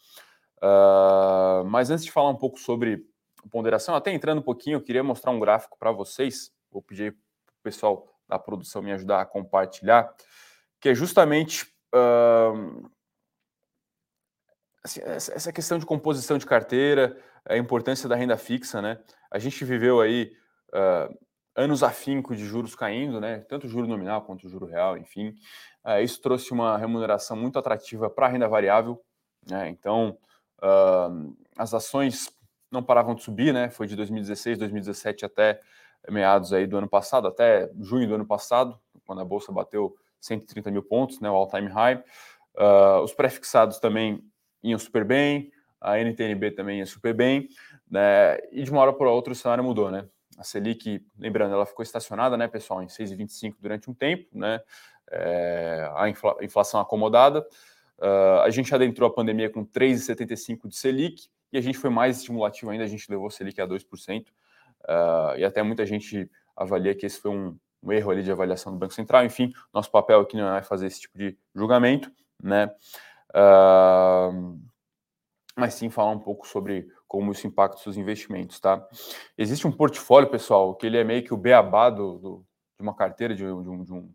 Uh, 0.58 1.64
mas 1.66 1.90
antes 1.90 2.06
de 2.06 2.12
falar 2.12 2.30
um 2.30 2.36
pouco 2.36 2.60
sobre 2.60 3.06
ponderação, 3.50 3.96
até 3.96 4.12
entrando 4.12 4.40
um 4.40 4.44
pouquinho, 4.44 4.76
eu 4.76 4.82
queria 4.82 5.04
mostrar 5.04 5.32
um 5.32 5.40
gráfico 5.40 5.78
para 5.78 5.92
vocês. 5.92 6.52
Vou 6.72 6.82
pedir 6.82 7.14
para 7.14 7.54
o 7.54 7.64
pessoal 7.64 8.08
da 8.28 8.40
produção 8.40 8.82
me 8.82 8.92
ajudar 8.92 9.22
a 9.22 9.26
compartilhar, 9.26 10.14
que 10.80 10.90
é 10.90 10.96
justamente 10.96 11.66
uh, 11.94 12.90
essa 14.84 15.52
questão 15.52 15.78
de 15.78 15.86
composição 15.86 16.38
de 16.38 16.46
carteira, 16.46 17.18
a 17.46 17.58
importância 17.58 18.10
da 18.10 18.16
renda 18.16 18.38
fixa, 18.38 18.82
né? 18.82 19.00
A 19.30 19.38
gente 19.38 19.64
viveu 19.64 20.02
aí 20.02 20.32
uh, 20.74 21.18
anos 21.56 21.84
afinco 21.84 22.36
de 22.36 22.46
juros 22.46 22.76
caindo, 22.76 23.20
né? 23.20 23.40
Tanto 23.40 23.68
o 23.68 23.70
juro 23.70 23.88
nominal 23.88 24.22
quanto 24.22 24.48
o 24.48 24.50
juro 24.50 24.66
real, 24.66 24.98
enfim. 24.98 25.36
Uh, 25.86 26.02
isso 26.02 26.22
trouxe 26.22 26.52
uma 26.52 26.78
remuneração 26.78 27.36
muito 27.36 27.60
atrativa 27.60 28.10
para 28.10 28.28
a 28.28 28.30
renda 28.30 28.48
variável, 28.48 29.02
né? 29.50 29.70
Então, 29.70 30.18
uh, 30.62 31.36
as 31.58 31.74
ações 31.74 32.30
não 32.72 32.82
paravam 32.82 33.16
de 33.16 33.24
subir, 33.24 33.54
né? 33.54 33.70
Foi 33.70 33.88
de 33.88 33.96
2016, 33.96 34.58
2017 34.58 35.26
até 35.26 35.60
meados 36.10 36.54
aí 36.54 36.66
do 36.66 36.78
ano 36.78 36.88
passado, 36.88 37.28
até 37.28 37.70
junho 37.80 38.08
do 38.08 38.16
ano 38.16 38.26
passado, 38.26 38.80
quando 39.06 39.22
a 39.22 39.26
bolsa 39.26 39.52
bateu 39.52 39.96
130 40.20 40.72
mil 40.72 40.84
pontos, 40.84 41.20
né? 41.20 41.30
O 41.30 41.36
all-time 41.36 41.68
high. 41.68 42.04
Uh, 42.56 43.02
os 43.04 43.14
prefixados 43.14 43.80
também 43.80 44.24
iam 44.64 44.80
super 44.80 45.04
bem, 45.04 45.52
a 45.80 45.98
NTNB 46.00 46.52
também 46.52 46.80
ia 46.80 46.86
super 46.86 47.14
bem, 47.14 47.50
né? 47.90 48.38
E 48.52 48.64
de 48.64 48.72
uma 48.72 48.82
hora 48.82 48.94
para 48.94 49.10
outra 49.10 49.34
o 49.34 49.36
cenário 49.36 49.64
mudou, 49.64 49.92
né? 49.92 50.08
A 50.38 50.44
Selic, 50.44 51.06
lembrando, 51.18 51.54
ela 51.54 51.66
ficou 51.66 51.84
estacionada, 51.84 52.38
né, 52.38 52.48
pessoal, 52.48 52.82
em 52.82 52.88
6,25 52.88 53.56
durante 53.60 53.90
um 53.90 53.94
tempo, 53.94 54.28
né? 54.34 54.62
É, 55.12 55.92
a 55.96 56.10
infla, 56.10 56.38
inflação 56.42 56.80
acomodada. 56.80 57.46
Uh, 58.00 58.42
a 58.44 58.50
gente 58.50 58.74
adentrou 58.74 59.08
a 59.08 59.14
pandemia 59.14 59.50
com 59.50 59.64
3,75 59.64 60.68
de 60.68 60.76
Selic 60.76 61.28
e 61.52 61.58
a 61.58 61.62
gente 61.62 61.78
foi 61.78 61.90
mais 61.90 62.18
estimulativo 62.18 62.72
ainda, 62.72 62.84
a 62.84 62.88
gente 62.88 63.10
levou 63.10 63.28
a 63.28 63.30
Selic 63.30 63.60
a 63.62 63.68
2%. 63.68 64.28
Uh, 64.28 65.38
e 65.38 65.46
até 65.46 65.62
muita 65.62 65.86
gente 65.86 66.30
avalia 66.56 66.96
que 66.96 67.06
esse 67.06 67.20
foi 67.20 67.30
um, 67.30 67.56
um, 67.84 67.92
erro 67.92 68.10
ali 68.10 68.24
de 68.24 68.32
avaliação 68.32 68.72
do 68.72 68.80
Banco 68.80 68.94
Central. 68.94 69.24
Enfim, 69.26 69.52
nosso 69.74 69.92
papel 69.92 70.22
aqui 70.22 70.36
não 70.36 70.56
é 70.56 70.64
fazer 70.64 70.88
esse 70.88 71.02
tipo 71.02 71.18
de 71.18 71.38
julgamento, 71.54 72.12
né? 72.42 72.72
Uh, 73.30 74.60
mas 75.56 75.76
sim 75.76 75.90
falar 75.90 76.12
um 76.12 76.20
pouco 76.20 76.48
sobre 76.48 76.88
como 77.12 77.34
isso 77.34 77.46
impacta 77.46 77.76
os 77.76 77.84
seus 77.84 77.98
investimentos, 77.98 78.58
tá? 78.58 78.88
Existe 79.38 79.68
um 79.68 79.72
portfólio, 79.72 80.30
pessoal, 80.30 80.74
que 80.74 80.86
ele 80.86 80.98
é 80.98 81.04
meio 81.04 81.22
que 81.22 81.34
o 81.34 81.38
beabá 81.38 81.90
do, 81.90 82.18
do 82.18 82.46
de 82.78 82.84
uma 82.84 82.96
carteira 82.96 83.36
de, 83.36 83.44
de, 83.44 83.52
um, 83.52 83.84
de, 83.84 83.92
um, 83.92 84.14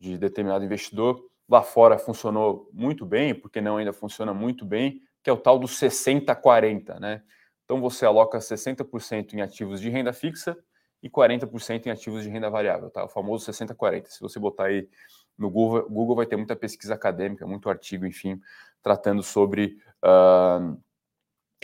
de 0.00 0.16
determinado 0.16 0.64
investidor. 0.64 1.22
Lá 1.46 1.62
fora 1.62 1.98
funcionou 1.98 2.70
muito 2.72 3.04
bem, 3.04 3.34
porque 3.34 3.60
não 3.60 3.76
ainda 3.76 3.92
funciona 3.92 4.32
muito 4.32 4.64
bem, 4.64 5.02
que 5.22 5.28
é 5.28 5.32
o 5.34 5.36
tal 5.36 5.58
do 5.58 5.66
60-40, 5.66 6.98
né? 6.98 7.22
Então 7.66 7.78
você 7.78 8.06
aloca 8.06 8.38
60% 8.38 9.34
em 9.34 9.42
ativos 9.42 9.78
de 9.78 9.90
renda 9.90 10.14
fixa 10.14 10.56
e 11.02 11.10
40% 11.10 11.84
em 11.84 11.90
ativos 11.90 12.22
de 12.22 12.30
renda 12.30 12.48
variável, 12.48 12.88
tá? 12.88 13.04
O 13.04 13.08
famoso 13.10 13.52
60-40. 13.52 14.06
Se 14.06 14.18
você 14.18 14.40
botar 14.40 14.68
aí 14.68 14.88
no 15.36 15.50
Google, 15.50 15.86
Google 15.90 16.16
vai 16.16 16.24
ter 16.24 16.36
muita 16.36 16.56
pesquisa 16.56 16.94
acadêmica, 16.94 17.46
muito 17.46 17.68
artigo, 17.68 18.06
enfim, 18.06 18.40
tratando 18.82 19.22
sobre 19.22 19.76
uh, 20.02 20.80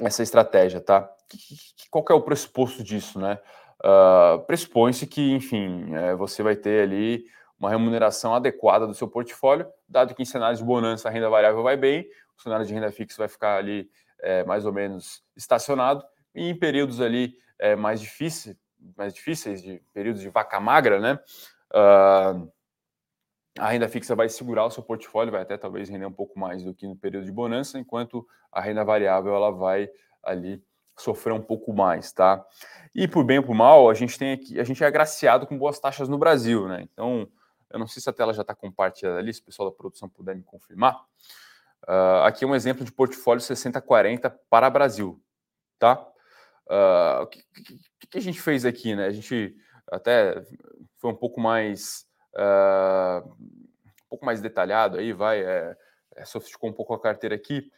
essa 0.01 0.23
estratégia, 0.23 0.81
tá? 0.81 1.11
Qual 1.91 2.05
é 2.11 2.15
o 2.15 2.23
pressuposto 2.23 2.83
disso, 2.83 3.19
né? 3.19 3.39
Uh, 3.85 4.41
Pressupõe-se 4.47 5.07
que, 5.07 5.33
enfim, 5.33 5.95
é, 5.95 6.15
você 6.15 6.43
vai 6.43 6.57
ter 6.57 6.83
ali 6.83 7.25
uma 7.59 7.71
remuneração 7.71 8.35
adequada 8.35 8.87
do 8.87 8.95
seu 8.95 9.09
portfólio, 9.09 9.67
dado 9.89 10.15
que 10.15 10.23
em 10.23 10.27
cenários 10.27 10.59
de 10.59 10.65
bonança 10.65 11.09
a 11.09 11.11
renda 11.11 11.29
variável 11.29 11.63
vai 11.63 11.77
bem, 11.77 12.07
o 12.39 12.43
cenário 12.43 12.67
de 12.67 12.75
renda 12.75 12.91
fixa 12.91 13.17
vai 13.19 13.29
ficar 13.29 13.57
ali 13.57 13.89
é, 14.21 14.45
mais 14.45 14.67
ou 14.67 14.73
menos 14.73 15.23
estacionado, 15.37 16.05
e 16.35 16.49
em 16.49 16.59
períodos 16.59 17.01
ali 17.01 17.35
é, 17.59 17.75
mais 17.75 18.01
difíceis, 18.01 18.57
mais 18.97 19.15
difíceis, 19.15 19.63
de 19.63 19.83
períodos 19.93 20.21
de 20.21 20.29
vaca 20.29 20.61
magra, 20.61 21.01
né? 21.01 21.19
Uh, 21.73 22.51
a 23.59 23.69
renda 23.69 23.89
fixa 23.89 24.15
vai 24.15 24.29
segurar 24.29 24.65
o 24.65 24.71
seu 24.71 24.83
portfólio, 24.83 25.33
vai 25.33 25.43
até 25.43 25.57
talvez 25.57 25.89
render 25.89 26.07
um 26.07 26.13
pouco 26.13 26.39
mais 26.39 26.63
do 26.63 26.75
que 26.75 26.87
no 26.87 26.97
período 26.97 27.25
de 27.25 27.33
bonança, 27.33 27.79
enquanto 27.79 28.27
a 28.53 28.61
renda 28.61 28.85
variável 28.85 29.35
ela 29.35 29.51
vai 29.51 29.89
ali 30.23 30.63
sofrer 30.99 31.33
um 31.33 31.43
pouco 31.43 31.73
mais, 31.73 32.13
tá? 32.13 32.45
E 32.95 33.07
por 33.07 33.25
bem 33.25 33.39
ou 33.39 33.45
por 33.45 33.55
mal, 33.55 33.91
a 33.91 33.95
gente 33.95 34.19
tem 34.19 34.33
aqui, 34.33 34.59
a 34.59 34.65
gente 34.65 34.83
é 34.83 34.87
agraciado 34.87 35.47
com 35.47 35.59
boas 35.59 35.79
taxas 35.79 36.09
no 36.09 36.19
Brasil, 36.19 36.67
né? 36.67 36.83
Então, 36.83 37.29
eu 37.71 37.79
não 37.79 37.87
sei 37.87 38.03
se 38.03 38.09
a 38.09 38.13
tela 38.13 38.33
já 38.33 38.43
está 38.43 38.55
compartilhada 38.55 39.19
ali, 39.19 39.33
se 39.33 39.41
o 39.41 39.45
pessoal 39.45 39.71
da 39.71 39.77
produção 39.77 40.09
puder 40.09 40.35
me 40.35 40.43
confirmar. 40.43 41.05
Uh, 41.87 42.25
aqui 42.25 42.45
é 42.45 42.47
um 42.47 42.55
exemplo 42.55 42.85
de 42.85 42.91
portfólio 42.91 43.43
60-40 43.43 44.35
para 44.49 44.71
Brasil, 44.71 45.23
tá? 45.79 46.01
Uh, 46.67 47.23
o 47.23 47.27
que, 47.27 47.45
que, 47.63 48.07
que, 48.09 48.19
a 48.19 48.21
gente 48.21 48.41
fez 48.41 48.65
aqui, 48.65 48.97
né? 48.97 49.07
A 49.07 49.13
gente 49.13 49.55
até 49.93 50.43
foi 50.99 51.11
um 51.11 51.15
pouco 51.15 51.41
mais 51.41 52.06
uh, 52.37 53.29
um 53.29 54.09
pouco 54.09 54.25
mais 54.25 54.41
detalhado 54.41 54.99
aí, 54.99 55.13
vai, 55.13 55.41
é, 55.41 55.77
é, 56.15 56.25
sofisticou 56.25 56.71
um 56.71 56.73
pouco 56.73 56.95
a 56.95 57.01
carteira 57.01 57.35
aqui, 57.35 57.71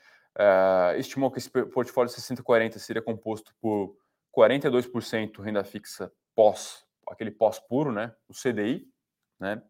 estimou 0.96 1.30
que 1.30 1.38
esse 1.38 1.50
portfólio 1.50 2.12
60-40 2.12 2.78
seria 2.78 3.02
composto 3.02 3.52
por 3.60 3.96
42% 4.36 5.40
renda 5.40 5.64
fixa 5.64 6.12
pós, 6.34 6.84
aquele 7.08 7.32
pós 7.32 7.58
puro, 7.58 7.90
né? 7.90 8.14
O 8.28 8.32
CDI, 8.32 8.86
né? 9.40 9.60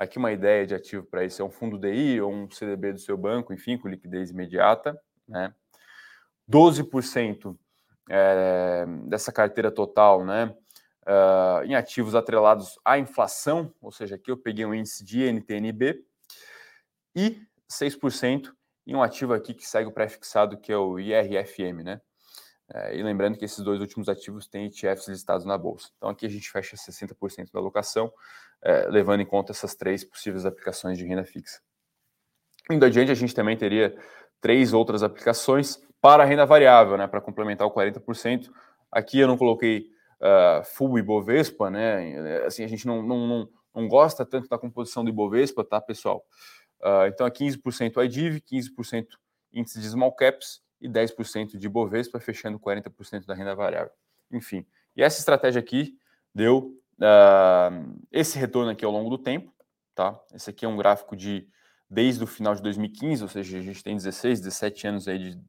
Aqui 0.00 0.16
uma 0.16 0.32
ideia 0.32 0.66
de 0.66 0.74
ativo 0.74 1.04
para 1.04 1.26
isso 1.26 1.42
é 1.42 1.44
um 1.44 1.50
fundo 1.50 1.78
DI 1.78 2.22
ou 2.22 2.32
um 2.32 2.50
CDB 2.50 2.94
do 2.94 2.98
seu 2.98 3.18
banco, 3.18 3.52
enfim, 3.52 3.76
com 3.76 3.86
liquidez 3.86 4.30
imediata. 4.30 4.98
Né? 5.28 5.54
12% 6.50 7.54
é, 8.08 8.86
dessa 9.06 9.30
carteira 9.30 9.70
total 9.70 10.24
né, 10.24 10.56
uh, 11.02 11.64
em 11.64 11.74
ativos 11.74 12.14
atrelados 12.14 12.78
à 12.84 12.98
inflação, 12.98 13.72
ou 13.80 13.90
seja, 13.90 14.16
aqui 14.16 14.30
eu 14.30 14.36
peguei 14.36 14.64
um 14.64 14.74
índice 14.74 15.04
de 15.04 15.22
NTNB, 15.24 16.04
e 17.14 17.40
6% 17.70 18.52
em 18.86 18.94
um 18.94 19.02
ativo 19.02 19.34
aqui 19.34 19.54
que 19.54 19.66
segue 19.66 19.88
o 19.88 19.92
pré-fixado, 19.92 20.58
que 20.58 20.72
é 20.72 20.76
o 20.76 20.98
IRFM, 20.98 21.82
né? 21.84 22.00
É, 22.72 22.96
e 22.96 23.02
lembrando 23.02 23.36
que 23.36 23.44
esses 23.44 23.58
dois 23.64 23.80
últimos 23.80 24.08
ativos 24.08 24.46
têm 24.46 24.66
ETFs 24.66 25.08
listados 25.08 25.44
na 25.44 25.58
bolsa. 25.58 25.88
Então 25.96 26.08
aqui 26.08 26.24
a 26.24 26.28
gente 26.28 26.48
fecha 26.48 26.76
60% 26.76 27.50
da 27.52 27.58
alocação, 27.58 28.12
é, 28.62 28.86
levando 28.88 29.20
em 29.20 29.26
conta 29.26 29.50
essas 29.50 29.74
três 29.74 30.04
possíveis 30.04 30.46
aplicações 30.46 30.96
de 30.96 31.04
renda 31.04 31.24
fixa. 31.24 31.60
Indo 32.70 32.84
adiante, 32.86 33.10
a 33.10 33.14
gente 33.14 33.34
também 33.34 33.56
teria 33.56 33.96
três 34.40 34.72
outras 34.72 35.02
aplicações 35.02 35.80
para 36.00 36.24
renda 36.24 36.46
variável, 36.46 36.96
né, 36.96 37.08
para 37.08 37.20
complementar 37.20 37.66
o 37.66 37.72
40%. 37.72 38.50
Aqui 38.90 39.18
eu 39.18 39.26
não 39.26 39.36
coloquei 39.36 39.90
uh, 40.20 40.64
full 40.64 40.98
Ibovespa, 40.98 41.70
né? 41.70 42.38
Assim, 42.44 42.62
a 42.62 42.68
gente 42.68 42.86
não, 42.86 43.02
não, 43.02 43.26
não, 43.26 43.48
não, 43.74 43.88
gosta 43.88 44.24
tanto 44.24 44.48
da 44.48 44.58
composição 44.58 45.02
do 45.02 45.10
Ibovespa, 45.10 45.64
tá, 45.64 45.80
pessoal? 45.80 46.24
Uh, 46.80 47.06
então 47.08 47.26
é 47.26 47.30
15% 47.30 48.04
IDIV, 48.04 48.40
15% 48.40 49.06
índice 49.52 49.80
de 49.80 49.88
small 49.88 50.12
caps 50.12 50.62
e 50.80 50.88
10% 50.88 51.56
de 51.56 51.66
Ibovespa, 51.66 52.20
fechando 52.20 52.58
40% 52.58 53.26
da 53.26 53.34
renda 53.34 53.54
variável. 53.54 53.92
Enfim, 54.30 54.64
e 54.96 55.02
essa 55.02 55.18
estratégia 55.18 55.60
aqui 55.60 55.96
deu 56.34 56.76
uh, 56.98 57.98
esse 58.10 58.38
retorno 58.38 58.70
aqui 58.70 58.84
ao 58.84 58.92
longo 58.92 59.10
do 59.10 59.18
tempo, 59.18 59.52
tá? 59.94 60.18
Esse 60.32 60.50
aqui 60.50 60.64
é 60.64 60.68
um 60.68 60.76
gráfico 60.76 61.16
de 61.16 61.48
desde 61.88 62.22
o 62.22 62.26
final 62.26 62.54
de 62.54 62.62
2015, 62.62 63.22
ou 63.24 63.28
seja, 63.28 63.58
a 63.58 63.62
gente 63.62 63.82
tem 63.82 63.96
16, 63.96 64.40
17 64.40 64.86
anos 64.86 65.08
aí 65.08 65.18
de, 65.18 65.40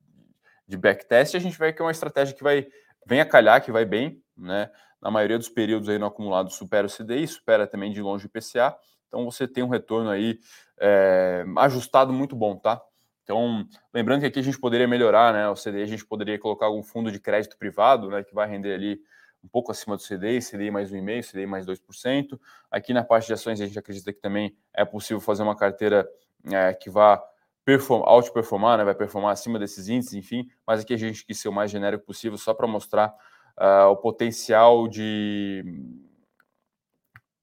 de 0.67 0.75
backtest, 0.75 1.35
a 1.35 1.39
gente 1.39 1.57
vai 1.57 1.71
que 1.71 1.79
é 1.79 1.85
uma 1.85 1.91
estratégia 1.91 2.35
que 2.35 2.41
vai 2.41 2.67
vem 3.05 3.21
a 3.21 3.25
calhar, 3.25 3.63
que 3.63 3.71
vai 3.71 3.85
bem, 3.85 4.21
né? 4.41 4.69
Na 5.01 5.09
maioria 5.09 5.37
dos 5.37 5.49
períodos 5.49 5.89
aí 5.89 5.97
no 5.97 6.05
acumulado 6.05 6.51
supera 6.51 6.87
o 6.87 6.89
CDI, 6.89 7.27
supera 7.27 7.65
também 7.67 7.91
de 7.91 8.01
longe 8.01 8.25
o 8.25 8.27
IPCA, 8.27 8.75
então 9.07 9.25
você 9.25 9.47
tem 9.47 9.63
um 9.63 9.67
retorno 9.67 10.09
aí 10.09 10.39
é, 10.79 11.43
ajustado 11.57 12.13
muito 12.13 12.35
bom, 12.35 12.55
tá? 12.55 12.81
Então, 13.23 13.65
lembrando 13.93 14.21
que 14.21 14.25
aqui 14.25 14.39
a 14.39 14.43
gente 14.43 14.59
poderia 14.59 14.87
melhorar, 14.87 15.33
né? 15.33 15.47
O 15.49 15.53
CDI 15.53 15.83
a 15.83 15.85
gente 15.85 16.05
poderia 16.05 16.39
colocar 16.39 16.65
algum 16.65 16.81
fundo 16.81 17.11
de 17.11 17.19
crédito 17.19 17.57
privado, 17.57 18.09
né? 18.09 18.23
Que 18.23 18.33
vai 18.33 18.47
render 18.47 18.73
ali 18.73 18.99
um 19.43 19.47
pouco 19.47 19.71
acima 19.71 19.95
do 19.95 20.03
CDI, 20.03 20.39
CDI 20.39 20.71
mais 20.71 20.91
1,5%, 20.91 21.31
CDI 21.31 21.45
mais 21.45 21.65
2%. 21.65 22.39
Aqui 22.69 22.93
na 22.93 23.03
parte 23.03 23.27
de 23.27 23.33
ações 23.33 23.59
a 23.59 23.65
gente 23.65 23.77
acredita 23.77 24.13
que 24.13 24.19
também 24.19 24.55
é 24.73 24.85
possível 24.85 25.19
fazer 25.19 25.43
uma 25.43 25.55
carteira 25.55 26.07
é, 26.51 26.73
que 26.73 26.89
vá 26.89 27.21
perform, 27.65 28.03
performar 28.33 28.77
né? 28.77 28.83
vai 28.83 28.95
performar 28.95 29.31
acima 29.31 29.59
desses 29.59 29.87
índices, 29.87 30.13
enfim. 30.13 30.47
Mas 30.65 30.81
aqui 30.81 30.93
a 30.93 30.97
gente 30.97 31.25
quis 31.25 31.39
ser 31.39 31.49
o 31.49 31.53
mais 31.53 31.71
genérico 31.71 32.05
possível, 32.05 32.37
só 32.37 32.53
para 32.53 32.67
mostrar 32.67 33.13
uh, 33.57 33.87
o 33.89 33.97
potencial 33.97 34.87
de, 34.87 35.63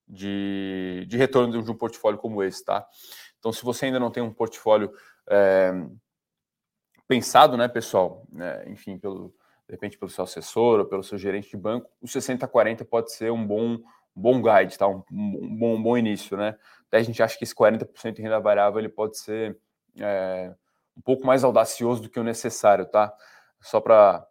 de, 0.07 1.05
de 1.09 1.17
retorno 1.17 1.63
de 1.63 1.71
um 1.71 1.77
portfólio 1.77 2.19
como 2.19 2.43
esse, 2.43 2.65
tá? 2.65 2.87
Então, 3.39 3.53
se 3.53 3.65
você 3.65 3.87
ainda 3.87 4.01
não 4.01 4.11
tem 4.11 4.23
um 4.23 4.33
portfólio 4.33 4.93
é, 5.29 5.73
pensado, 7.07 7.57
né, 7.57 7.69
pessoal, 7.69 8.27
né, 8.31 8.65
enfim, 8.67 8.99
pelo, 8.99 9.35
de 9.67 9.73
repente 9.73 9.99
pelo 9.99 10.11
seu 10.11 10.25
assessor 10.25 10.81
ou 10.81 10.87
pelo 10.87 11.03
seu 11.03 11.17
gerente 11.19 11.51
de 11.51 11.57
banco, 11.57 11.91
o 12.01 12.07
60-40 12.07 12.85
pode 12.85 13.13
ser 13.13 13.31
um 13.31 13.47
bom, 13.47 13.79
bom 14.15 14.43
guide, 14.43 14.77
tá? 14.77 14.89
Um, 14.89 15.03
um, 15.13 15.57
bom, 15.57 15.75
um 15.77 15.83
bom 15.83 15.97
início, 15.97 16.37
né? 16.37 16.57
Até 16.89 16.99
a 16.99 17.03
gente 17.03 17.23
acha 17.23 17.37
que 17.37 17.45
esse 17.45 17.55
40% 17.55 18.15
de 18.15 18.23
renda 18.23 18.41
variável 18.41 18.81
ele 18.81 18.89
pode 18.89 19.19
ser 19.19 19.59
é, 20.01 20.53
um 20.97 21.01
pouco 21.01 21.27
mais 21.27 21.45
audacioso 21.45 22.03
do 22.03 22.11
que 22.11 22.19
o 22.19 22.25
necessário, 22.25 22.87
tá? 22.87 23.15
Só 23.61 23.81
para 23.81 24.27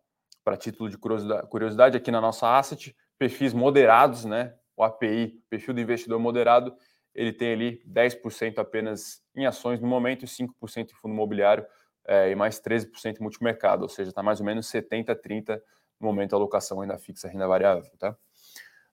título 0.55 0.89
de 0.89 0.97
curiosidade, 0.97 1.97
aqui 1.97 2.11
na 2.11 2.21
nossa 2.21 2.57
asset, 2.57 2.95
perfis 3.17 3.53
moderados, 3.53 4.23
né? 4.23 4.53
O 4.75 4.83
API, 4.83 5.43
perfil 5.49 5.73
do 5.73 5.81
investidor 5.81 6.19
moderado, 6.19 6.73
ele 7.13 7.33
tem 7.33 7.53
ali 7.53 7.81
10% 7.85 8.59
apenas 8.59 9.23
em 9.35 9.45
ações 9.47 9.81
no 9.81 9.87
momento 9.87 10.23
e 10.23 10.27
5% 10.27 10.91
em 10.91 10.95
fundo 10.95 11.13
imobiliário 11.13 11.65
é, 12.05 12.29
e 12.29 12.35
mais 12.35 12.61
13% 12.61 13.17
em 13.19 13.23
multimercado, 13.23 13.83
ou 13.83 13.89
seja, 13.89 14.11
está 14.11 14.21
mais 14.21 14.39
ou 14.39 14.45
menos 14.45 14.67
70 14.67 15.15
30 15.15 15.61
no 15.99 16.07
momento 16.07 16.33
a 16.33 16.35
alocação 16.35 16.79
renda 16.79 16.97
fixa, 16.97 17.27
renda 17.27 17.47
variável, 17.47 17.91
tá? 17.97 18.15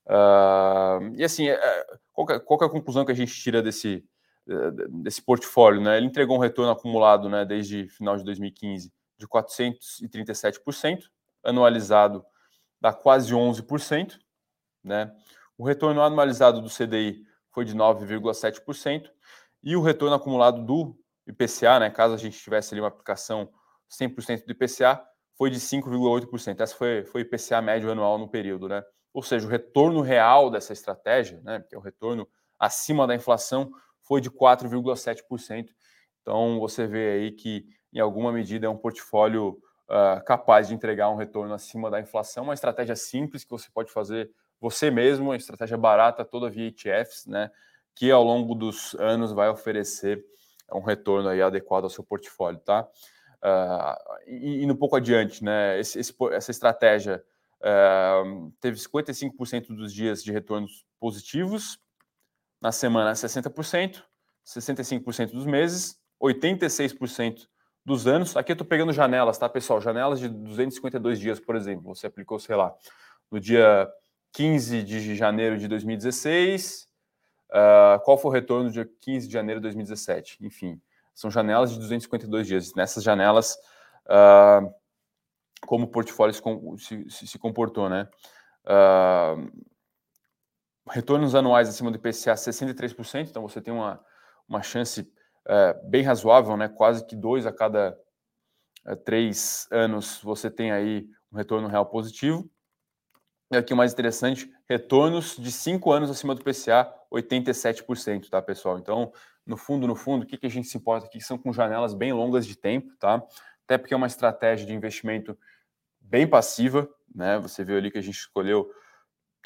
Uh, 0.07 1.15
e 1.15 1.23
assim, 1.23 1.47
é, 1.49 1.85
qual, 2.11 2.27
é, 2.31 2.39
qual 2.39 2.59
é 2.61 2.65
a 2.65 2.69
conclusão 2.69 3.05
que 3.05 3.11
a 3.11 3.15
gente 3.15 3.33
tira 3.33 3.61
desse, 3.61 4.03
desse 4.89 5.21
portfólio, 5.21 5.81
né? 5.81 5.97
Ele 5.97 6.07
entregou 6.07 6.37
um 6.37 6.39
retorno 6.39 6.71
acumulado, 6.71 7.29
né, 7.29 7.45
desde 7.45 7.87
final 7.87 8.17
de 8.17 8.23
2015 8.23 8.91
de 9.17 9.27
437%, 9.27 11.03
anualizado 11.45 12.25
dá 12.81 12.91
quase 12.91 13.33
11%, 13.33 14.19
né? 14.83 15.15
O 15.57 15.65
retorno 15.65 16.01
anualizado 16.01 16.61
do 16.61 16.69
CDI 16.69 17.25
foi 17.51 17.63
de 17.63 17.73
9,7%, 17.73 19.09
e 19.63 19.75
o 19.75 19.81
retorno 19.81 20.15
acumulado 20.15 20.63
do 20.63 20.99
IPCA, 21.25 21.79
né, 21.79 21.89
caso 21.89 22.13
a 22.13 22.17
gente 22.17 22.37
tivesse 22.37 22.73
ali 22.73 22.81
uma 22.81 22.89
aplicação 22.89 23.49
100% 23.89 24.45
do 24.45 24.51
IPCA, 24.51 25.01
foi 25.37 25.49
de 25.49 25.59
5,8%. 25.59 26.59
Essa 26.59 26.75
foi, 26.75 27.03
foi 27.05 27.21
IPCA 27.21 27.61
médio 27.61 27.89
anual 27.89 28.17
no 28.17 28.27
período, 28.27 28.67
né? 28.67 28.83
ou 29.15 29.23
seja, 29.23 29.47
o 29.47 29.49
retorno 29.49 30.01
real 30.01 30.49
dessa 30.49 30.73
estratégia, 30.73 31.39
né, 31.41 31.63
que 31.69 31.73
é 31.73 31.77
o 31.77 31.81
retorno 31.81 32.27
acima 32.59 33.07
da 33.07 33.15
inflação, 33.15 33.71
foi 34.01 34.19
de 34.19 34.29
4,7%. 34.29 35.69
Então, 36.21 36.59
você 36.59 36.85
vê 36.85 37.11
aí 37.11 37.31
que, 37.31 37.65
em 37.93 37.99
alguma 38.01 38.29
medida, 38.33 38.67
é 38.67 38.69
um 38.69 38.75
portfólio 38.75 39.57
uh, 39.89 40.23
capaz 40.25 40.67
de 40.67 40.73
entregar 40.73 41.09
um 41.09 41.15
retorno 41.15 41.53
acima 41.53 41.89
da 41.89 41.99
inflação, 41.99 42.43
uma 42.43 42.53
estratégia 42.53 42.95
simples 42.95 43.43
que 43.43 43.49
você 43.49 43.69
pode 43.73 43.91
fazer 43.91 44.31
você 44.59 44.89
mesmo, 44.89 45.25
uma 45.25 45.35
estratégia 45.35 45.77
barata 45.77 46.23
toda 46.23 46.49
via 46.49 46.67
ETFs, 46.67 47.25
né, 47.27 47.51
que 47.93 48.09
ao 48.11 48.23
longo 48.23 48.55
dos 48.55 48.95
anos 48.95 49.31
vai 49.31 49.49
oferecer 49.49 50.23
um 50.73 50.81
retorno 50.81 51.29
aí 51.29 51.41
adequado 51.41 51.83
ao 51.83 51.89
seu 51.89 52.03
portfólio, 52.03 52.59
tá? 52.59 52.87
Uh, 53.43 54.21
e 54.27 54.63
indo 54.63 54.73
um 54.73 54.77
pouco 54.77 54.95
adiante, 54.95 55.43
né, 55.43 55.79
esse, 55.79 55.99
esse, 55.99 56.13
essa 56.31 56.49
estratégia 56.49 57.23
uh, 57.61 58.51
teve 58.59 58.77
55% 58.77 59.67
dos 59.67 59.93
dias 59.93 60.23
de 60.23 60.31
retornos 60.31 60.85
positivos, 60.99 61.77
na 62.59 62.71
semana 62.71 63.13
60%, 63.13 64.01
65% 64.45 65.31
dos 65.31 65.45
meses, 65.45 65.99
86% 66.19 67.47
dos 67.85 68.07
anos. 68.07 68.35
Aqui 68.35 68.51
eu 68.51 68.55
estou 68.55 68.67
pegando 68.67 68.91
janelas, 68.91 69.37
tá, 69.37 69.47
pessoal? 69.47 69.79
Janelas 69.79 70.19
de 70.19 70.27
252 70.27 71.19
dias, 71.19 71.39
por 71.39 71.55
exemplo. 71.55 71.93
Você 71.93 72.07
aplicou, 72.07 72.39
sei 72.39 72.55
lá, 72.55 72.73
no 73.29 73.39
dia 73.39 73.87
15 74.33 74.83
de 74.83 75.15
janeiro 75.15 75.57
de 75.57 75.67
2016. 75.67 76.89
Uh, 77.51 77.57
ah, 77.57 78.01
qual 78.03 78.17
foi 78.17 78.31
o 78.31 78.33
retorno 78.33 78.65
no 78.65 78.71
dia 78.71 78.89
15 79.01 79.27
de 79.27 79.33
janeiro 79.33 79.61
de 79.61 79.65
2017? 79.65 80.43
Enfim, 80.43 80.81
são 81.13 81.29
janelas 81.29 81.71
de 81.71 81.77
252 81.77 82.47
dias. 82.47 82.73
Nessas 82.73 83.03
janelas, 83.03 83.55
uh, 84.07 84.73
como 85.65 85.85
o 85.85 85.87
portfólio 85.87 86.33
se, 86.33 87.09
se, 87.09 87.27
se 87.27 87.39
comportou, 87.39 87.87
né? 87.87 88.09
Uh, 88.65 89.65
retornos 90.89 91.35
anuais 91.35 91.69
acima 91.69 91.91
do 91.91 91.97
IPCA 91.97 92.33
63%, 92.33 93.29
então 93.29 93.41
você 93.43 93.61
tem 93.61 93.73
uma, 93.73 94.03
uma 94.47 94.61
chance 94.61 95.11
é, 95.47 95.73
bem 95.83 96.03
razoável, 96.03 96.55
né? 96.57 96.67
quase 96.67 97.05
que 97.05 97.15
dois 97.15 97.45
a 97.45 97.51
cada 97.51 97.97
é, 98.85 98.95
três 98.95 99.67
anos 99.71 100.19
você 100.21 100.49
tem 100.49 100.71
aí 100.71 101.07
um 101.31 101.37
retorno 101.37 101.67
real 101.67 101.85
positivo. 101.85 102.49
E 103.51 103.57
aqui 103.57 103.73
o 103.73 103.77
mais 103.77 103.93
interessante, 103.93 104.51
retornos 104.67 105.37
de 105.37 105.51
cinco 105.51 105.91
anos 105.91 106.09
acima 106.09 106.33
do 106.33 106.43
PCA, 106.43 106.91
87%, 107.13 108.29
tá, 108.29 108.41
pessoal? 108.41 108.79
Então, 108.79 109.13
no 109.45 109.55
fundo, 109.55 109.85
no 109.85 109.95
fundo, 109.95 110.23
o 110.23 110.25
que, 110.25 110.37
que 110.37 110.47
a 110.47 110.49
gente 110.49 110.67
se 110.67 110.77
importa 110.77 111.05
aqui 111.05 111.21
são 111.21 111.37
com 111.37 111.53
janelas 111.53 111.93
bem 111.93 112.11
longas 112.11 112.45
de 112.47 112.57
tempo, 112.57 112.95
tá? 112.97 113.23
Até 113.63 113.77
porque 113.77 113.93
é 113.93 113.97
uma 113.97 114.07
estratégia 114.07 114.65
de 114.65 114.73
investimento 114.73 115.37
bem 115.99 116.27
passiva, 116.27 116.89
né? 117.13 117.37
Você 117.39 117.63
viu 117.63 117.77
ali 117.77 117.91
que 117.91 117.97
a 117.99 118.01
gente 118.01 118.17
escolheu 118.17 118.69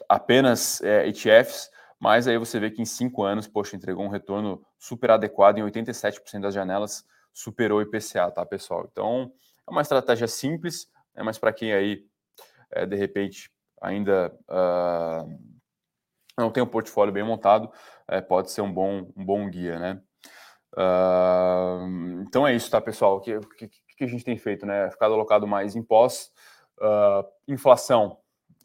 apenas 0.07 0.81
é, 0.81 1.07
ETFs, 1.07 1.69
mas 1.99 2.27
aí 2.27 2.37
você 2.37 2.59
vê 2.59 2.71
que 2.71 2.81
em 2.81 2.85
cinco 2.85 3.23
anos, 3.23 3.47
poxa, 3.47 3.75
entregou 3.75 4.05
um 4.05 4.09
retorno 4.09 4.65
super 4.77 5.11
adequado 5.11 5.57
em 5.57 5.63
87% 5.63 6.39
das 6.41 6.53
janelas, 6.53 7.05
superou 7.33 7.79
o 7.79 7.81
IPCA, 7.81 8.31
tá, 8.31 8.45
pessoal? 8.45 8.87
Então, 8.89 9.31
é 9.67 9.71
uma 9.71 9.81
estratégia 9.81 10.27
simples, 10.27 10.89
né, 11.13 11.23
mas 11.23 11.37
para 11.37 11.51
quem 11.51 11.73
aí, 11.73 12.05
é, 12.71 12.85
de 12.85 12.95
repente, 12.95 13.51
ainda 13.81 14.33
uh, 14.49 15.39
não 16.37 16.49
tem 16.49 16.63
um 16.63 16.67
portfólio 16.67 17.13
bem 17.13 17.23
montado, 17.23 17.71
é, 18.07 18.21
pode 18.21 18.51
ser 18.51 18.61
um 18.61 18.71
bom, 18.71 19.11
um 19.15 19.25
bom 19.25 19.49
guia, 19.49 19.77
né? 19.77 20.01
Uh, 20.73 22.21
então 22.21 22.47
é 22.47 22.55
isso, 22.55 22.69
tá, 22.69 22.79
pessoal? 22.79 23.17
O 23.17 23.21
que, 23.21 23.39
que, 23.57 23.67
que, 23.97 24.03
a 24.03 24.07
gente 24.07 24.23
tem 24.23 24.37
feito, 24.37 24.65
né? 24.65 24.89
Ficado 24.91 25.13
alocado 25.13 25.47
mais 25.47 25.75
em 25.75 25.83
pós, 25.83 26.31
uh, 26.79 27.25
inflação, 27.47 28.17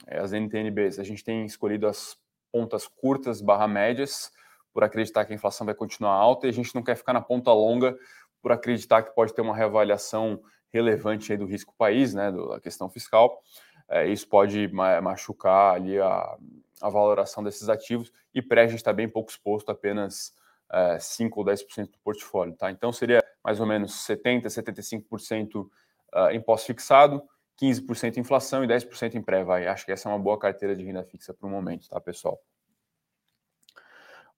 é, 0.07 0.19
as 0.19 0.33
NTNBs. 0.33 0.99
A 0.99 1.05
gente 1.05 1.25
tem 1.25 1.45
escolhido 1.45 1.87
as 1.87 2.17
pontas 2.55 2.87
curtas 2.87 3.41
barra 3.41 3.67
médias 3.67 4.31
por 4.73 4.85
acreditar 4.85 5.25
que 5.25 5.33
a 5.33 5.35
inflação 5.35 5.65
vai 5.65 5.75
continuar 5.75 6.13
alta 6.13 6.47
e 6.47 6.51
a 6.51 6.53
gente 6.53 6.73
não 6.73 6.85
quer 6.85 6.95
ficar 6.95 7.13
na 7.13 7.21
ponta 7.21 7.53
longa 7.53 7.99
por 8.41 8.53
acreditar 8.53 9.03
que 9.03 9.13
pode 9.13 9.35
ter 9.35 9.43
uma 9.43 9.57
reavaliação 9.57 10.41
relevante 10.73 11.33
aí 11.33 11.39
do 11.39 11.47
risco 11.47 11.75
país, 11.77 12.15
né, 12.15 12.31
da 12.31 12.61
questão 12.61 12.89
fiscal. 12.89 13.43
É, 13.89 14.07
isso 14.07 14.29
pode 14.29 14.69
machucar 14.69 15.75
ali 15.75 15.99
a, 15.99 16.37
a 16.81 16.89
valoração 16.89 17.43
desses 17.43 17.69
ativos 17.69 18.13
e 18.33 18.41
pré 18.41 18.63
a 18.63 18.67
gente 18.69 18.77
está 18.77 18.93
bem 18.93 19.09
pouco 19.09 19.33
exposto, 19.33 19.71
apenas 19.71 20.33
é, 20.71 20.97
5 21.01 21.41
ou 21.41 21.45
10% 21.45 21.91
do 21.91 21.99
portfólio. 22.05 22.55
Tá? 22.55 22.71
Então 22.71 22.93
seria 22.93 23.21
mais 23.43 23.59
ou 23.59 23.67
menos 23.67 24.07
70%, 24.07 24.45
75% 24.45 25.57
uh, 25.57 26.31
em 26.31 26.41
pós-fixado, 26.41 27.21
15% 27.61 28.17
inflação 28.17 28.65
e 28.65 28.67
10% 28.67 29.15
em 29.15 29.23
pré, 29.23 29.45
vai. 29.45 29.67
Acho 29.67 29.85
que 29.85 29.93
essa 29.93 30.09
é 30.09 30.13
uma 30.13 30.19
boa 30.19 30.39
carteira 30.39 30.75
de 30.75 30.85
renda 30.85 31.05
fixa 31.05 31.33
para 31.33 31.47
o 31.47 31.51
momento, 31.51 31.89
tá, 31.89 32.01
pessoal? 32.01 32.41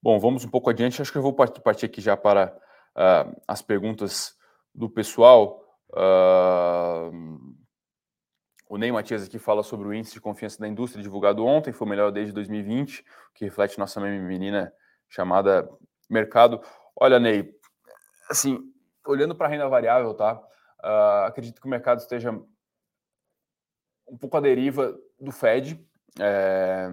Bom, 0.02 0.18
vamos 0.18 0.44
um 0.44 0.48
pouco 0.48 0.70
adiante. 0.70 1.00
Acho 1.00 1.10
que 1.10 1.18
eu 1.18 1.22
vou 1.22 1.32
partir 1.32 1.86
aqui 1.86 2.00
já 2.00 2.16
para 2.16 2.56
uh, 2.96 3.40
as 3.48 3.62
perguntas 3.62 4.36
do 4.74 4.88
pessoal. 4.88 5.64
Uh, 5.90 7.56
o 8.68 8.76
Ney 8.76 8.92
Matias 8.92 9.24
aqui 9.24 9.38
fala 9.38 9.62
sobre 9.62 9.88
o 9.88 9.94
índice 9.94 10.14
de 10.14 10.20
confiança 10.20 10.58
da 10.58 10.68
indústria 10.68 11.02
divulgado 11.02 11.44
ontem, 11.44 11.72
foi 11.72 11.86
o 11.86 11.90
melhor 11.90 12.10
desde 12.10 12.32
2020, 12.32 13.04
que 13.34 13.44
reflete 13.44 13.78
nossa 13.78 14.00
menina 14.00 14.72
chamada 15.08 15.68
mercado. 16.10 16.60
Olha, 16.94 17.18
Ney, 17.18 17.54
assim, 18.30 18.60
olhando 19.06 19.34
para 19.34 19.46
a 19.46 19.50
renda 19.50 19.68
variável, 19.68 20.12
tá? 20.14 20.34
Uh, 20.84 21.26
acredito 21.26 21.60
que 21.60 21.66
o 21.66 21.70
mercado 21.70 22.00
esteja 22.00 22.32
um 24.08 24.16
pouco 24.16 24.36
a 24.36 24.40
deriva 24.40 24.96
do 25.20 25.32
Fed. 25.32 25.80
É, 26.18 26.90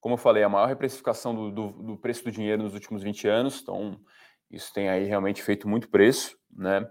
como 0.00 0.14
eu 0.14 0.18
falei, 0.18 0.42
a 0.42 0.48
maior 0.48 0.66
reprecificação 0.66 1.34
do, 1.34 1.50
do, 1.50 1.68
do, 1.82 1.96
preço 1.96 2.24
do 2.24 2.30
dinheiro 2.30 2.62
nos 2.62 2.74
últimos 2.74 3.02
20 3.02 3.28
anos, 3.28 3.60
então 3.60 3.98
isso 4.50 4.72
tem 4.72 4.88
aí 4.88 5.04
realmente 5.04 5.42
feito 5.42 5.68
muito 5.68 5.88
preço, 5.88 6.36
né? 6.52 6.86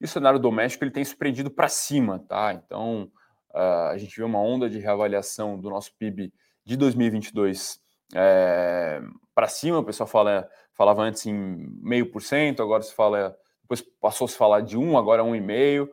E 0.00 0.04
o 0.04 0.08
cenário 0.08 0.38
doméstico 0.38 0.84
ele 0.84 0.90
tem 0.90 1.04
surpreendido 1.04 1.50
para 1.50 1.68
cima, 1.68 2.20
tá? 2.28 2.52
Então 2.54 3.10
uh, 3.52 3.88
a 3.90 3.98
gente 3.98 4.16
vê 4.16 4.22
uma 4.22 4.40
onda 4.40 4.70
de 4.70 4.78
reavaliação 4.78 5.58
do 5.58 5.68
nosso 5.68 5.92
PIB 5.96 6.32
de 6.64 6.76
2022 6.76 7.80
é, 8.14 9.00
para 9.34 9.48
cima, 9.48 9.78
o 9.78 9.84
pessoal 9.84 10.06
fala, 10.06 10.48
falava 10.74 11.02
antes 11.02 11.26
em 11.26 11.34
meio 11.82 12.10
por 12.10 12.22
cento, 12.22 12.62
agora 12.62 12.82
se 12.82 12.94
fala, 12.94 13.36
depois 13.62 13.82
passou 14.00 14.24
a 14.24 14.28
se 14.28 14.36
falar 14.36 14.60
de 14.60 14.76
um, 14.76 14.98
agora 14.98 15.24
um 15.24 15.34
e 15.34 15.40
meio. 15.40 15.90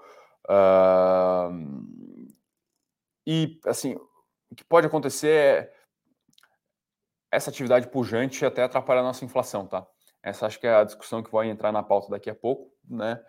Uh, 0.50 2.17
e, 3.30 3.60
assim, 3.66 3.94
o 4.50 4.56
que 4.56 4.64
pode 4.64 4.88
acontecer 4.88 5.28
é 5.30 5.74
essa 7.30 7.50
atividade 7.50 7.90
pujante 7.90 8.46
até 8.46 8.64
atrapalhar 8.64 9.02
a 9.02 9.04
nossa 9.04 9.26
inflação, 9.26 9.68
tá? 9.68 9.86
Essa 10.24 10.46
acho 10.46 10.58
que 10.58 10.66
é 10.66 10.74
a 10.74 10.86
discussão 10.86 11.22
que 11.22 11.30
vai 11.30 11.50
entrar 11.50 11.74
na 11.74 11.84
pauta 11.84 12.10
daqui 12.10 12.30
a 12.30 12.36
pouco, 12.36 12.72
né? 12.90 13.22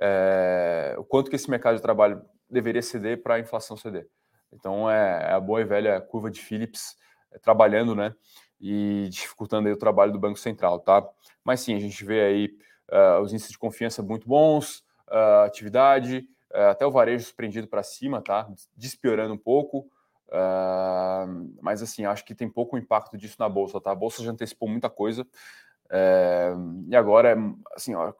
É, 0.00 0.94
o 0.96 1.04
quanto 1.04 1.28
que 1.28 1.34
esse 1.34 1.50
mercado 1.50 1.74
de 1.74 1.82
trabalho 1.82 2.24
deveria 2.48 2.80
ceder 2.80 3.24
para 3.24 3.34
a 3.34 3.40
inflação 3.40 3.76
ceder. 3.76 4.08
Então, 4.52 4.88
é, 4.88 5.30
é, 5.30 5.32
a 5.32 5.40
boa 5.40 5.60
e 5.60 5.64
velha 5.64 6.00
curva 6.00 6.30
de 6.30 6.40
Phillips 6.40 6.96
é, 7.32 7.38
trabalhando, 7.40 7.96
né? 7.96 8.14
E 8.60 9.08
dificultando 9.10 9.66
aí 9.66 9.74
o 9.74 9.78
trabalho 9.78 10.12
do 10.12 10.18
Banco 10.20 10.38
Central, 10.38 10.78
tá? 10.78 11.04
Mas 11.42 11.58
sim, 11.58 11.74
a 11.74 11.80
gente 11.80 12.04
vê 12.04 12.20
aí 12.20 12.56
uh, 12.92 13.20
os 13.20 13.32
índices 13.32 13.50
de 13.50 13.58
confiança 13.58 14.00
muito 14.00 14.28
bons, 14.28 14.84
uh, 15.08 15.44
atividade, 15.44 16.24
até 16.52 16.84
o 16.86 16.90
varejo 16.90 17.24
surpreendido 17.24 17.66
para 17.66 17.82
cima, 17.82 18.20
tá? 18.22 18.48
Despiorando 18.76 19.34
um 19.34 19.38
pouco. 19.38 19.88
Uh, 20.30 21.52
mas 21.60 21.82
assim, 21.82 22.04
acho 22.04 22.24
que 22.24 22.34
tem 22.34 22.48
pouco 22.48 22.78
impacto 22.78 23.18
disso 23.18 23.36
na 23.38 23.48
bolsa, 23.48 23.80
tá? 23.80 23.90
A 23.90 23.96
bolsa 23.96 24.22
já 24.22 24.30
antecipou 24.30 24.68
muita 24.68 24.88
coisa. 24.88 25.22
Uh, 25.86 26.86
e 26.88 26.94
agora, 26.94 27.36
assim, 27.74 27.94
ó, 27.94 28.12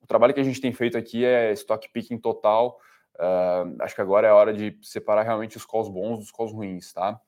o 0.00 0.06
trabalho 0.06 0.34
que 0.34 0.40
a 0.40 0.44
gente 0.44 0.60
tem 0.60 0.72
feito 0.72 0.96
aqui 0.98 1.24
é 1.24 1.52
stock 1.52 1.88
picking 1.90 2.18
total. 2.18 2.78
Uh, 3.16 3.82
acho 3.82 3.94
que 3.94 4.00
agora 4.00 4.28
é 4.28 4.32
hora 4.32 4.52
de 4.52 4.78
separar 4.82 5.22
realmente 5.22 5.56
os 5.56 5.64
calls 5.64 5.88
bons 5.88 6.18
dos 6.18 6.30
calls 6.30 6.52
ruins, 6.52 6.92
tá? 6.92 7.18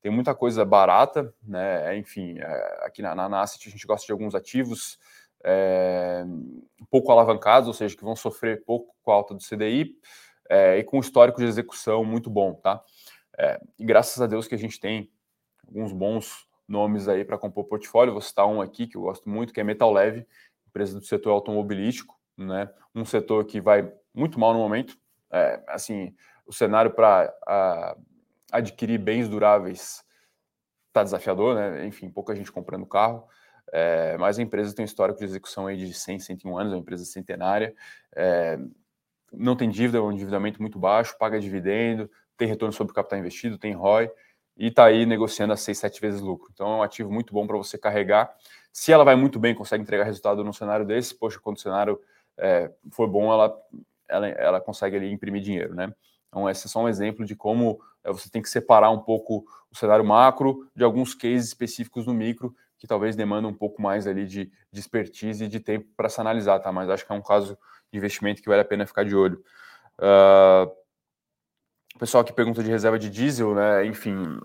Tem 0.00 0.12
muita 0.12 0.34
coisa 0.34 0.64
barata, 0.64 1.34
né? 1.42 1.96
Enfim, 1.96 2.38
é, 2.38 2.80
aqui 2.82 3.02
na, 3.02 3.14
na 3.14 3.40
Asset 3.40 3.68
a 3.68 3.70
gente 3.70 3.86
gosta 3.86 4.06
de 4.06 4.12
alguns 4.12 4.34
ativos 4.34 4.98
é, 5.44 6.24
pouco 6.90 7.12
alavancados, 7.12 7.68
ou 7.68 7.74
seja, 7.74 7.96
que 7.96 8.04
vão 8.04 8.16
sofrer 8.16 8.64
pouco 8.64 8.94
com 9.02 9.12
a 9.12 9.14
alta 9.14 9.34
do 9.34 9.40
CDI 9.40 9.94
é, 10.48 10.78
e 10.78 10.84
com 10.84 10.98
histórico 10.98 11.40
de 11.40 11.46
execução 11.46 12.04
muito 12.04 12.30
bom, 12.30 12.54
tá? 12.54 12.82
É, 13.38 13.60
e 13.78 13.84
graças 13.84 14.20
a 14.20 14.26
Deus 14.26 14.46
que 14.46 14.54
a 14.54 14.58
gente 14.58 14.80
tem 14.80 15.10
alguns 15.66 15.92
bons 15.92 16.46
nomes 16.66 17.08
aí 17.08 17.24
para 17.24 17.38
compor 17.38 17.64
portfólio. 17.64 18.12
Vou 18.12 18.22
citar 18.22 18.46
um 18.46 18.60
aqui 18.60 18.86
que 18.86 18.96
eu 18.96 19.02
gosto 19.02 19.28
muito, 19.28 19.52
que 19.52 19.60
é 19.60 19.64
Metal 19.64 19.92
Leve, 19.92 20.26
empresa 20.66 20.98
do 20.98 21.04
setor 21.04 21.30
automobilístico, 21.30 22.18
né? 22.36 22.70
Um 22.94 23.04
setor 23.04 23.44
que 23.44 23.60
vai 23.60 23.92
muito 24.14 24.38
mal 24.38 24.52
no 24.52 24.58
momento. 24.58 24.96
É, 25.30 25.62
assim, 25.68 26.14
o 26.46 26.52
cenário 26.52 26.92
para 26.92 27.96
adquirir 28.52 28.98
bens 28.98 29.28
duráveis 29.28 30.04
está 30.88 31.02
desafiador, 31.02 31.54
né? 31.56 31.86
Enfim, 31.86 32.08
pouca 32.08 32.36
gente 32.36 32.52
comprando 32.52 32.86
carro. 32.86 33.26
É, 33.72 34.16
mas 34.18 34.38
a 34.38 34.42
empresa 34.42 34.74
tem 34.74 34.84
um 34.84 34.86
histórico 34.86 35.18
de 35.18 35.24
execução 35.24 35.66
aí 35.66 35.76
de 35.76 35.92
100, 35.92 36.20
101 36.20 36.58
anos, 36.58 36.72
é 36.72 36.76
uma 36.76 36.80
empresa 36.80 37.04
centenária, 37.04 37.74
é, 38.14 38.58
não 39.32 39.56
tem 39.56 39.68
dívida, 39.68 39.98
é 39.98 40.00
um 40.00 40.12
endividamento 40.12 40.60
muito 40.60 40.78
baixo, 40.78 41.16
paga 41.18 41.40
dividendo, 41.40 42.10
tem 42.36 42.46
retorno 42.46 42.72
sobre 42.72 42.92
o 42.92 42.94
capital 42.94 43.18
investido, 43.18 43.58
tem 43.58 43.72
ROI, 43.72 44.10
e 44.56 44.68
está 44.68 44.84
aí 44.84 45.04
negociando 45.04 45.52
a 45.52 45.56
6, 45.56 45.76
7 45.76 46.00
vezes 46.00 46.20
lucro. 46.20 46.50
Então 46.52 46.66
é 46.74 46.76
um 46.76 46.82
ativo 46.82 47.10
muito 47.10 47.32
bom 47.32 47.46
para 47.46 47.56
você 47.56 47.76
carregar. 47.76 48.32
Se 48.72 48.92
ela 48.92 49.04
vai 49.04 49.16
muito 49.16 49.38
bem, 49.38 49.54
consegue 49.54 49.82
entregar 49.82 50.04
resultado 50.04 50.44
num 50.44 50.52
cenário 50.52 50.86
desse, 50.86 51.14
poxa, 51.14 51.40
quando 51.40 51.56
o 51.56 51.60
cenário 51.60 52.00
é, 52.38 52.70
for 52.90 53.08
bom, 53.08 53.32
ela, 53.32 53.56
ela, 54.08 54.28
ela 54.28 54.60
consegue 54.60 54.96
ali 54.96 55.10
imprimir 55.10 55.42
dinheiro, 55.42 55.74
né? 55.74 55.92
Então, 56.28 56.50
esse 56.50 56.66
é 56.66 56.68
só 56.68 56.82
um 56.82 56.88
exemplo 56.88 57.24
de 57.24 57.36
como 57.36 57.80
é, 58.02 58.12
você 58.12 58.28
tem 58.28 58.42
que 58.42 58.48
separar 58.48 58.90
um 58.90 58.98
pouco 58.98 59.44
o 59.70 59.76
cenário 59.76 60.04
macro 60.04 60.68
de 60.74 60.82
alguns 60.82 61.14
cases 61.14 61.48
específicos 61.48 62.06
no 62.06 62.14
micro, 62.14 62.54
que 62.84 62.88
talvez 62.88 63.16
demandam 63.16 63.48
um 63.48 63.54
pouco 63.54 63.80
mais 63.80 64.06
ali 64.06 64.26
de, 64.26 64.52
de 64.70 64.78
expertise 64.78 65.42
e 65.42 65.48
de 65.48 65.58
tempo 65.58 65.88
para 65.96 66.10
se 66.10 66.20
analisar, 66.20 66.60
tá? 66.60 66.70
Mas 66.70 66.90
acho 66.90 67.06
que 67.06 67.10
é 67.10 67.14
um 67.14 67.22
caso 67.22 67.58
de 67.90 67.96
investimento 67.96 68.42
que 68.42 68.48
vale 68.48 68.60
a 68.60 68.64
pena 68.64 68.86
ficar 68.86 69.04
de 69.06 69.16
olho. 69.16 69.42
Uh, 69.98 70.70
o 71.94 71.98
pessoal 71.98 72.22
que 72.22 72.30
pergunta 72.30 72.62
de 72.62 72.68
reserva 72.68 72.98
de 72.98 73.08
diesel, 73.08 73.54
né? 73.54 73.86
Enfim, 73.86 74.38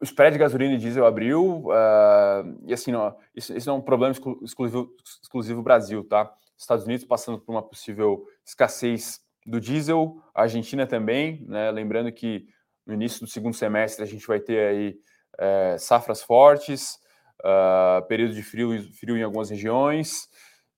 o 0.00 0.04
spread 0.04 0.32
de 0.32 0.38
gasolina 0.38 0.72
e 0.72 0.78
diesel 0.78 1.04
abriu, 1.04 1.66
uh, 1.66 2.58
e 2.64 2.72
assim, 2.72 2.90
não, 2.90 3.14
isso, 3.36 3.54
isso 3.54 3.68
não 3.68 3.76
é 3.76 3.78
um 3.80 3.82
problema 3.82 4.14
exclusivo, 4.42 4.90
exclusivo 5.22 5.62
Brasil, 5.62 6.04
tá? 6.04 6.34
Estados 6.56 6.86
Unidos 6.86 7.04
passando 7.04 7.38
por 7.38 7.52
uma 7.52 7.62
possível 7.62 8.26
escassez 8.46 9.20
do 9.44 9.60
diesel, 9.60 10.22
a 10.34 10.42
Argentina 10.42 10.86
também, 10.86 11.44
né? 11.46 11.70
Lembrando 11.70 12.10
que 12.10 12.48
no 12.86 12.94
início 12.94 13.20
do 13.20 13.26
segundo 13.26 13.54
semestre 13.54 14.02
a 14.02 14.06
gente 14.06 14.26
vai 14.26 14.40
ter 14.40 14.68
aí 14.68 14.98
é, 15.38 15.76
safras 15.78 16.22
fortes, 16.22 16.98
uh, 17.40 18.06
período 18.06 18.34
de 18.34 18.42
frio, 18.42 18.70
frio 18.92 19.16
em 19.16 19.22
algumas 19.22 19.50
regiões 19.50 20.28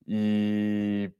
e, 0.06 1.10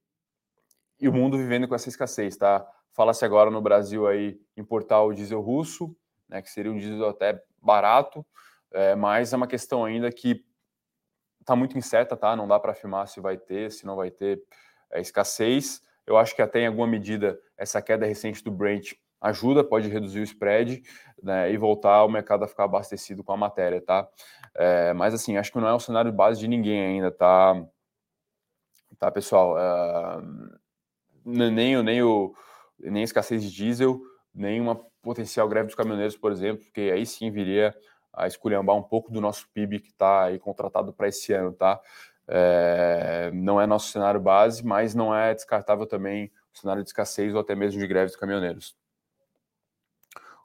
e 1.00 1.08
o 1.08 1.12
mundo 1.12 1.36
vivendo 1.36 1.68
com 1.68 1.74
essa 1.74 1.88
escassez, 1.88 2.36
tá? 2.36 2.66
Fala-se 2.92 3.24
agora 3.24 3.50
no 3.50 3.60
Brasil 3.60 4.06
aí 4.06 4.40
importar 4.56 5.02
o 5.02 5.12
diesel 5.12 5.40
russo, 5.40 5.94
né, 6.28 6.40
que 6.40 6.50
seria 6.50 6.72
um 6.72 6.78
diesel 6.78 7.08
até 7.08 7.42
barato, 7.60 8.24
é, 8.72 8.94
mas 8.94 9.32
é 9.32 9.36
uma 9.36 9.46
questão 9.46 9.84
ainda 9.84 10.10
que 10.10 10.44
está 11.40 11.54
muito 11.54 11.78
incerta, 11.78 12.16
tá? 12.16 12.34
Não 12.34 12.48
dá 12.48 12.58
para 12.58 12.72
afirmar 12.72 13.06
se 13.06 13.20
vai 13.20 13.36
ter, 13.36 13.70
se 13.70 13.86
não 13.86 13.96
vai 13.96 14.10
ter 14.10 14.42
é, 14.90 15.00
escassez. 15.00 15.80
Eu 16.06 16.16
acho 16.16 16.34
que 16.34 16.42
até 16.42 16.60
em 16.60 16.66
alguma 16.66 16.86
medida 16.86 17.38
essa 17.56 17.80
queda 17.82 18.06
recente 18.06 18.42
do 18.42 18.50
Brent 18.50 18.94
ajuda, 19.20 19.64
pode 19.64 19.88
reduzir 19.88 20.20
o 20.20 20.24
spread 20.24 20.82
né, 21.22 21.50
e 21.52 21.56
voltar 21.56 22.04
o 22.04 22.08
mercado 22.08 22.44
a 22.44 22.48
ficar 22.48 22.64
abastecido 22.64 23.24
com 23.24 23.32
a 23.32 23.36
matéria, 23.36 23.80
tá? 23.80 24.08
É, 24.54 24.92
mas 24.92 25.14
assim, 25.14 25.36
acho 25.36 25.52
que 25.52 25.58
não 25.58 25.68
é 25.68 25.74
o 25.74 25.80
cenário 25.80 26.12
base 26.12 26.40
de 26.40 26.48
ninguém 26.48 26.80
ainda, 26.80 27.10
tá? 27.10 27.54
Tá, 28.98 29.10
pessoal? 29.10 29.58
É, 29.58 30.22
nem, 31.24 31.82
nem, 31.82 32.02
o, 32.02 32.34
nem 32.78 33.02
escassez 33.02 33.42
de 33.42 33.50
diesel, 33.50 34.00
nem 34.34 34.60
uma 34.60 34.80
potencial 35.02 35.48
greve 35.48 35.66
dos 35.66 35.74
caminhoneiros, 35.74 36.16
por 36.16 36.32
exemplo, 36.32 36.64
porque 36.64 36.82
aí 36.92 37.04
sim 37.04 37.30
viria 37.30 37.74
a 38.12 38.26
esculhambar 38.26 38.74
um 38.74 38.82
pouco 38.82 39.12
do 39.12 39.20
nosso 39.20 39.48
PIB 39.52 39.80
que 39.80 39.90
está 39.90 40.24
aí 40.24 40.38
contratado 40.38 40.92
para 40.92 41.08
esse 41.08 41.32
ano, 41.32 41.52
tá? 41.52 41.80
É, 42.28 43.30
não 43.34 43.60
é 43.60 43.66
nosso 43.66 43.92
cenário 43.92 44.20
base, 44.20 44.64
mas 44.64 44.94
não 44.94 45.14
é 45.14 45.34
descartável 45.34 45.86
também 45.86 46.32
o 46.54 46.58
cenário 46.58 46.82
de 46.82 46.88
escassez 46.88 47.34
ou 47.34 47.40
até 47.40 47.54
mesmo 47.54 47.78
de 47.78 47.86
greve 47.86 48.06
dos 48.06 48.16
caminhoneiros. 48.16 48.74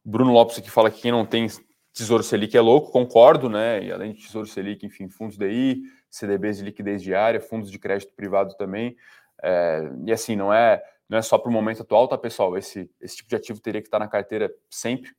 Bruno 0.03 0.31
Lopes 0.31 0.57
aqui 0.57 0.69
fala 0.69 0.89
que 0.89 1.01
quem 1.01 1.11
não 1.11 1.25
tem 1.25 1.47
Tesouro 1.93 2.23
Selic 2.23 2.55
é 2.55 2.61
louco, 2.61 2.91
concordo, 2.91 3.49
né? 3.49 3.83
E 3.83 3.91
além 3.91 4.13
de 4.13 4.21
Tesouro 4.21 4.47
Selic, 4.47 4.85
enfim, 4.85 5.09
fundos 5.09 5.37
DI, 5.37 5.83
CDBs 6.09 6.57
de 6.57 6.63
liquidez 6.63 7.03
diária, 7.03 7.41
fundos 7.41 7.69
de 7.69 7.77
crédito 7.77 8.13
privado 8.13 8.55
também. 8.55 8.95
É, 9.43 9.91
e 10.05 10.11
assim, 10.11 10.35
não 10.35 10.53
é, 10.53 10.81
não 11.09 11.17
é 11.17 11.21
só 11.21 11.37
para 11.37 11.49
o 11.49 11.51
momento 11.51 11.81
atual, 11.81 12.07
tá, 12.07 12.17
pessoal? 12.17 12.57
Esse, 12.57 12.89
esse 13.01 13.17
tipo 13.17 13.29
de 13.29 13.35
ativo 13.35 13.59
teria 13.59 13.81
que 13.81 13.87
estar 13.87 13.99
na 13.99 14.07
carteira 14.07 14.49
sempre, 14.69 15.11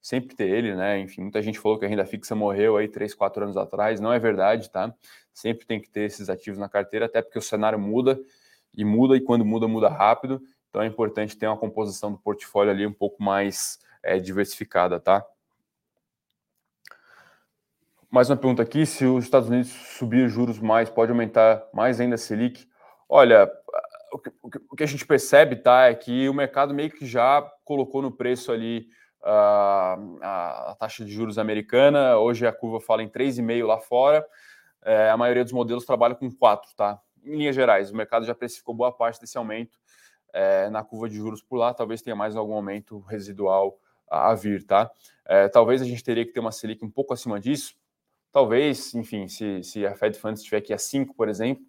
sempre 0.00 0.36
ter 0.36 0.48
ele, 0.48 0.74
né? 0.76 1.00
Enfim, 1.00 1.22
muita 1.22 1.42
gente 1.42 1.58
falou 1.58 1.78
que 1.78 1.84
a 1.84 1.88
renda 1.88 2.06
fixa 2.06 2.34
morreu 2.34 2.76
aí 2.76 2.88
3, 2.88 3.12
4 3.12 3.44
anos 3.44 3.56
atrás. 3.56 4.00
Não 4.00 4.12
é 4.12 4.18
verdade, 4.18 4.70
tá? 4.70 4.94
Sempre 5.34 5.66
tem 5.66 5.80
que 5.80 5.90
ter 5.90 6.02
esses 6.02 6.30
ativos 6.30 6.58
na 6.58 6.68
carteira, 6.68 7.06
até 7.06 7.20
porque 7.20 7.38
o 7.38 7.42
cenário 7.42 7.78
muda 7.78 8.20
e 8.76 8.84
muda, 8.84 9.16
e 9.16 9.20
quando 9.20 9.44
muda, 9.44 9.66
muda 9.66 9.88
rápido. 9.88 10.40
Então 10.68 10.80
é 10.80 10.86
importante 10.86 11.36
ter 11.36 11.48
uma 11.48 11.56
composição 11.56 12.12
do 12.12 12.18
portfólio 12.18 12.70
ali 12.70 12.86
um 12.86 12.92
pouco 12.92 13.20
mais 13.20 13.80
é, 14.02 14.18
diversificada, 14.18 14.98
tá? 15.00 15.24
Mais 18.10 18.28
uma 18.28 18.36
pergunta 18.36 18.62
aqui: 18.62 18.84
se 18.84 19.04
os 19.04 19.24
Estados 19.24 19.48
Unidos 19.48 19.70
subir 19.70 20.28
juros 20.28 20.58
mais, 20.58 20.90
pode 20.90 21.12
aumentar 21.12 21.64
mais 21.72 22.00
ainda 22.00 22.16
a 22.16 22.18
Selic? 22.18 22.68
Olha, 23.08 23.50
o 24.12 24.18
que, 24.18 24.32
o 24.70 24.76
que, 24.76 24.82
a 24.82 24.86
gente 24.86 25.06
percebe, 25.06 25.56
tá, 25.56 25.86
é 25.86 25.94
que 25.94 26.28
o 26.28 26.34
mercado 26.34 26.74
meio 26.74 26.90
que 26.90 27.06
já 27.06 27.40
colocou 27.64 28.02
no 28.02 28.10
preço 28.10 28.50
ali 28.50 28.88
uh, 29.22 30.18
a, 30.22 30.76
taxa 30.78 31.04
de 31.04 31.12
juros 31.12 31.38
americana. 31.38 32.18
Hoje 32.18 32.46
a 32.46 32.52
curva 32.52 32.80
fala 32.80 33.02
em 33.02 33.08
3,5 33.08 33.66
lá 33.66 33.78
fora. 33.78 34.26
É, 34.82 35.10
a 35.10 35.16
maioria 35.16 35.44
dos 35.44 35.52
modelos 35.52 35.84
trabalha 35.84 36.14
com 36.14 36.30
4, 36.30 36.70
tá? 36.74 37.00
Em 37.22 37.36
linhas 37.36 37.54
gerais, 37.54 37.90
o 37.90 37.96
mercado 37.96 38.24
já 38.24 38.34
precificou 38.34 38.74
boa 38.74 38.90
parte 38.90 39.20
desse 39.20 39.36
aumento 39.36 39.78
é, 40.32 40.70
na 40.70 40.82
curva 40.82 41.08
de 41.08 41.16
juros 41.16 41.42
por 41.42 41.56
lá. 41.56 41.74
Talvez 41.74 42.00
tenha 42.02 42.16
mais 42.16 42.34
algum 42.34 42.54
aumento 42.54 42.98
residual 43.00 43.78
a, 44.10 44.34
vir, 44.34 44.64
tá? 44.66 44.90
É, 45.26 45.48
talvez 45.48 45.80
a 45.80 45.84
gente 45.84 46.02
teria 46.02 46.26
que 46.26 46.32
ter 46.32 46.40
uma 46.40 46.52
Selic 46.52 46.84
um 46.84 46.90
pouco 46.90 47.14
acima 47.14 47.38
disso. 47.38 47.74
Talvez, 48.32 48.94
enfim, 48.94 49.28
se, 49.28 49.62
se 49.62 49.86
a 49.86 49.94
Fed 49.94 50.18
Funds 50.18 50.40
estiver 50.40 50.58
aqui 50.58 50.72
a 50.72 50.78
5, 50.78 51.14
por 51.14 51.28
exemplo, 51.28 51.64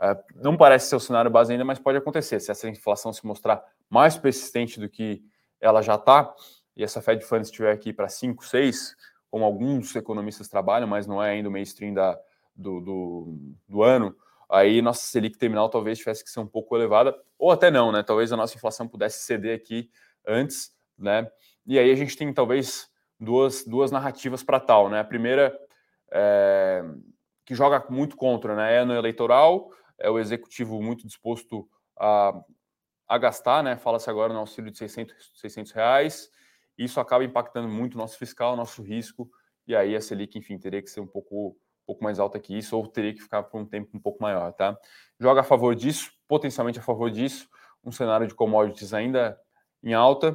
é, 0.00 0.16
não 0.36 0.56
parece 0.56 0.88
ser 0.88 0.96
o 0.96 1.00
cenário 1.00 1.30
base 1.30 1.52
ainda, 1.52 1.64
mas 1.64 1.78
pode 1.78 1.98
acontecer. 1.98 2.40
Se 2.40 2.50
essa 2.50 2.68
inflação 2.68 3.12
se 3.12 3.26
mostrar 3.26 3.64
mais 3.88 4.16
persistente 4.16 4.78
do 4.78 4.88
que 4.88 5.22
ela 5.60 5.82
já 5.82 5.94
está, 5.94 6.32
e 6.76 6.84
essa 6.84 7.02
Fed 7.02 7.24
Funds 7.24 7.48
estiver 7.48 7.72
aqui 7.72 7.92
para 7.92 8.08
5, 8.08 8.44
6, 8.46 8.96
como 9.30 9.44
alguns 9.44 9.94
economistas 9.96 10.48
trabalham, 10.48 10.86
mas 10.86 11.06
não 11.06 11.22
é 11.22 11.30
ainda 11.30 11.48
o 11.48 11.52
mainstream 11.52 11.92
da, 11.92 12.18
do, 12.54 12.80
do, 12.80 13.38
do 13.68 13.82
ano, 13.82 14.16
aí 14.48 14.80
nossa 14.80 15.04
Selic 15.04 15.36
terminal 15.36 15.68
talvez 15.68 15.98
tivesse 15.98 16.24
que 16.24 16.30
ser 16.30 16.40
um 16.40 16.46
pouco 16.46 16.76
elevada, 16.76 17.14
ou 17.38 17.50
até 17.50 17.70
não, 17.70 17.92
né? 17.92 18.02
Talvez 18.02 18.32
a 18.32 18.36
nossa 18.36 18.56
inflação 18.56 18.88
pudesse 18.88 19.24
ceder 19.24 19.54
aqui 19.54 19.90
antes, 20.26 20.72
né? 20.96 21.30
E 21.68 21.78
aí 21.78 21.90
a 21.90 21.94
gente 21.94 22.16
tem 22.16 22.32
talvez 22.32 22.88
duas, 23.20 23.62
duas 23.62 23.90
narrativas 23.90 24.42
para 24.42 24.58
tal, 24.58 24.88
né? 24.88 25.00
A 25.00 25.04
primeira 25.04 25.54
é, 26.10 26.82
que 27.44 27.54
joga 27.54 27.84
muito 27.90 28.16
contra, 28.16 28.56
né? 28.56 28.76
É 28.76 28.78
ano 28.78 28.94
eleitoral, 28.94 29.70
é 29.98 30.08
o 30.08 30.18
executivo 30.18 30.80
muito 30.80 31.06
disposto 31.06 31.68
a, 31.94 32.32
a 33.06 33.18
gastar, 33.18 33.62
né? 33.62 33.76
Fala-se 33.76 34.08
agora 34.08 34.32
no 34.32 34.38
auxílio 34.38 34.70
de 34.70 34.78
600, 34.78 35.14
600 35.34 35.72
reais. 35.72 36.30
Isso 36.78 37.00
acaba 37.00 37.22
impactando 37.22 37.68
muito 37.68 37.96
o 37.96 37.98
nosso 37.98 38.16
fiscal, 38.16 38.56
nosso 38.56 38.82
risco, 38.82 39.30
e 39.66 39.76
aí 39.76 39.94
a 39.94 40.00
Selic, 40.00 40.38
enfim, 40.38 40.56
teria 40.56 40.80
que 40.80 40.88
ser 40.88 41.00
um 41.00 41.06
pouco, 41.06 41.48
um 41.48 41.86
pouco 41.86 42.02
mais 42.02 42.18
alta 42.18 42.40
que 42.40 42.56
isso, 42.56 42.74
ou 42.74 42.88
teria 42.88 43.12
que 43.12 43.20
ficar 43.20 43.42
por 43.42 43.60
um 43.60 43.66
tempo 43.66 43.90
um 43.94 44.00
pouco 44.00 44.22
maior, 44.22 44.54
tá? 44.54 44.74
Joga 45.20 45.42
a 45.42 45.44
favor 45.44 45.74
disso, 45.74 46.12
potencialmente 46.26 46.78
a 46.78 46.82
favor 46.82 47.10
disso, 47.10 47.46
um 47.84 47.92
cenário 47.92 48.26
de 48.26 48.34
commodities 48.34 48.94
ainda 48.94 49.38
em 49.82 49.92
alta, 49.92 50.34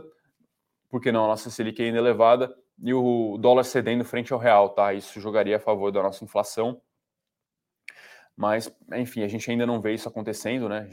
porque 0.93 1.12
não, 1.12 1.25
a 1.25 1.29
nossa 1.29 1.49
Selic 1.49 1.82
é 1.82 1.88
ainda 1.88 1.97
elevada, 1.97 2.56
e 2.77 2.93
o 2.93 3.36
dólar 3.39 3.63
cedendo 3.63 4.06
frente 4.06 4.32
ao 4.32 4.38
real, 4.38 4.69
tá? 4.69 4.93
Isso 4.93 5.19
jogaria 5.19 5.58
a 5.58 5.60
favor 5.60 5.91
da 5.91 6.03
nossa 6.03 6.23
inflação, 6.23 6.79
mas, 8.38 8.71
enfim, 8.93 9.23
a 9.23 9.27
gente 9.27 9.49
ainda 9.49 9.65
não 9.65 9.82
vê 9.82 9.95
isso 9.95 10.08
acontecendo, 10.08 10.69
né? 10.69 10.88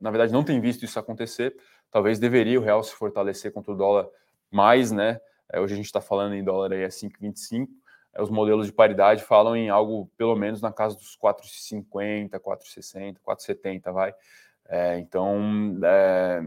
Na 0.00 0.10
verdade, 0.10 0.32
não 0.32 0.42
tem 0.42 0.60
visto 0.60 0.84
isso 0.84 0.98
acontecer. 0.98 1.56
Talvez 1.92 2.18
deveria 2.18 2.58
o 2.58 2.62
real 2.64 2.82
se 2.82 2.92
fortalecer 2.92 3.52
contra 3.52 3.70
o 3.70 3.76
dólar 3.76 4.08
mais, 4.50 4.90
né? 4.90 5.20
É, 5.52 5.60
hoje 5.60 5.74
a 5.74 5.76
gente 5.76 5.86
está 5.86 6.00
falando 6.00 6.34
em 6.34 6.42
dólar 6.42 6.72
aí 6.72 6.82
a 6.82 6.88
5,25. 6.88 7.68
É, 8.12 8.20
os 8.20 8.30
modelos 8.30 8.66
de 8.66 8.72
paridade 8.72 9.22
falam 9.22 9.54
em 9.54 9.70
algo 9.70 10.10
pelo 10.16 10.34
menos 10.34 10.60
na 10.60 10.72
casa 10.72 10.96
dos 10.96 11.16
4,50, 11.16 12.30
4,60, 12.30 13.18
4,70, 13.24 13.92
vai. 13.92 14.12
É, 14.68 14.98
então, 14.98 15.78
é, 15.84 16.42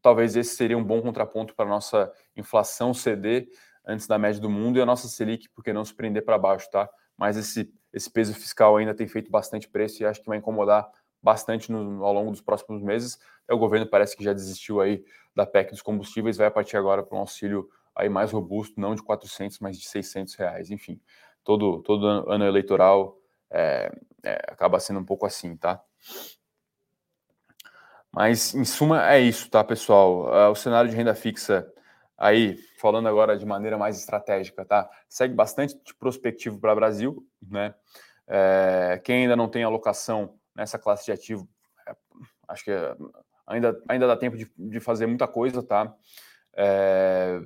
talvez 0.00 0.36
esse 0.36 0.56
seria 0.56 0.76
um 0.78 0.84
bom 0.84 1.00
contraponto 1.00 1.54
para 1.54 1.66
a 1.66 1.68
nossa 1.68 2.12
inflação 2.36 2.92
ceder 2.94 3.48
antes 3.86 4.06
da 4.06 4.18
média 4.18 4.40
do 4.40 4.50
mundo 4.50 4.78
e 4.78 4.82
a 4.82 4.86
nossa 4.86 5.08
Selic, 5.08 5.48
porque 5.54 5.72
não 5.72 5.84
se 5.84 5.94
prender 5.94 6.24
para 6.24 6.38
baixo, 6.38 6.70
tá? 6.70 6.88
Mas 7.16 7.36
esse 7.36 7.72
esse 7.92 8.10
peso 8.10 8.34
fiscal 8.34 8.76
ainda 8.76 8.94
tem 8.94 9.06
feito 9.06 9.30
bastante 9.30 9.68
preço 9.68 10.02
e 10.02 10.06
acho 10.06 10.20
que 10.20 10.28
vai 10.28 10.38
incomodar 10.38 10.88
bastante 11.22 11.72
no, 11.72 12.04
ao 12.04 12.12
longo 12.12 12.30
dos 12.30 12.40
próximos 12.40 12.82
meses. 12.82 13.18
É, 13.48 13.54
o 13.54 13.58
governo 13.58 13.86
parece 13.86 14.16
que 14.16 14.22
já 14.22 14.32
desistiu 14.32 14.80
aí 14.80 15.04
da 15.34 15.46
PEC 15.46 15.70
dos 15.70 15.82
combustíveis, 15.82 16.36
vai 16.36 16.50
partir 16.50 16.76
agora 16.76 17.02
para 17.02 17.16
um 17.16 17.20
auxílio 17.20 17.68
aí 17.94 18.08
mais 18.08 18.30
robusto, 18.30 18.80
não 18.80 18.94
de 18.94 19.02
400, 19.02 19.58
mas 19.58 19.78
de 19.78 19.88
600 19.88 20.34
reais. 20.34 20.70
Enfim, 20.70 21.00
todo, 21.42 21.82
todo 21.82 22.06
ano 22.06 22.44
eleitoral 22.44 23.18
é, 23.50 23.90
é, 24.22 24.34
acaba 24.48 24.78
sendo 24.78 25.00
um 25.00 25.04
pouco 25.04 25.26
assim, 25.26 25.56
tá? 25.56 25.82
Mas, 28.12 28.54
em 28.54 28.64
suma, 28.64 29.10
é 29.10 29.20
isso, 29.20 29.50
tá, 29.50 29.62
pessoal? 29.62 30.26
Uh, 30.26 30.50
o 30.50 30.54
cenário 30.54 30.90
de 30.90 30.96
renda 30.96 31.14
fixa 31.14 31.70
aí, 32.16 32.58
falando 32.78 33.08
agora 33.08 33.38
de 33.38 33.46
maneira 33.46 33.78
mais 33.78 33.98
estratégica, 33.98 34.64
tá? 34.64 34.90
Segue 35.08 35.34
bastante 35.34 35.78
de 35.84 35.94
prospectivo 35.94 36.58
para 36.58 36.74
Brasil, 36.74 37.24
né? 37.40 37.74
É, 38.26 39.00
quem 39.04 39.22
ainda 39.22 39.36
não 39.36 39.48
tem 39.48 39.62
alocação 39.62 40.34
nessa 40.54 40.78
classe 40.78 41.06
de 41.06 41.12
ativo, 41.12 41.48
é, 41.86 41.94
acho 42.48 42.64
que 42.64 42.72
ainda, 43.46 43.80
ainda 43.88 44.06
dá 44.06 44.16
tempo 44.16 44.36
de, 44.36 44.50
de 44.56 44.80
fazer 44.80 45.06
muita 45.06 45.26
coisa, 45.26 45.62
tá? 45.62 45.94
É, 46.54 47.40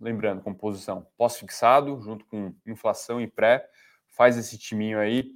lembrando, 0.00 0.42
composição 0.42 1.06
pós-fixado, 1.16 2.00
junto 2.00 2.24
com 2.24 2.54
inflação 2.66 3.20
e 3.20 3.26
pré, 3.26 3.68
faz 4.08 4.36
esse 4.36 4.58
timinho 4.58 4.98
aí. 4.98 5.30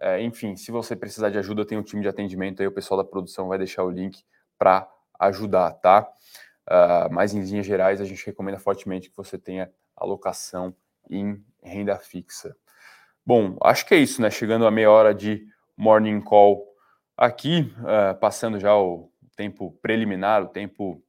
É, 0.00 0.22
enfim, 0.22 0.56
se 0.56 0.70
você 0.72 0.96
precisar 0.96 1.28
de 1.28 1.38
ajuda, 1.38 1.64
tem 1.64 1.76
um 1.76 1.82
time 1.82 2.00
de 2.00 2.08
atendimento 2.08 2.60
aí, 2.60 2.66
o 2.66 2.72
pessoal 2.72 3.02
da 3.02 3.08
produção 3.08 3.48
vai 3.48 3.58
deixar 3.58 3.84
o 3.84 3.90
link 3.90 4.24
para 4.58 4.88
ajudar, 5.18 5.72
tá? 5.74 6.08
Uh, 6.66 7.12
mas 7.12 7.34
em 7.34 7.42
linhas 7.42 7.66
gerais, 7.66 8.00
a 8.00 8.04
gente 8.04 8.24
recomenda 8.24 8.58
fortemente 8.58 9.10
que 9.10 9.16
você 9.16 9.36
tenha 9.36 9.70
alocação 9.94 10.74
em 11.10 11.44
renda 11.62 11.98
fixa. 11.98 12.56
Bom, 13.26 13.58
acho 13.62 13.84
que 13.84 13.94
é 13.94 13.98
isso, 13.98 14.22
né? 14.22 14.30
Chegando 14.30 14.66
a 14.66 14.70
meia 14.70 14.90
hora 14.90 15.14
de 15.14 15.46
morning 15.76 16.20
call 16.20 16.66
aqui, 17.16 17.74
uh, 17.80 18.18
passando 18.18 18.58
já 18.58 18.74
o 18.74 19.12
tempo 19.36 19.76
preliminar, 19.82 20.42
o 20.42 20.48
tempo 20.48 21.02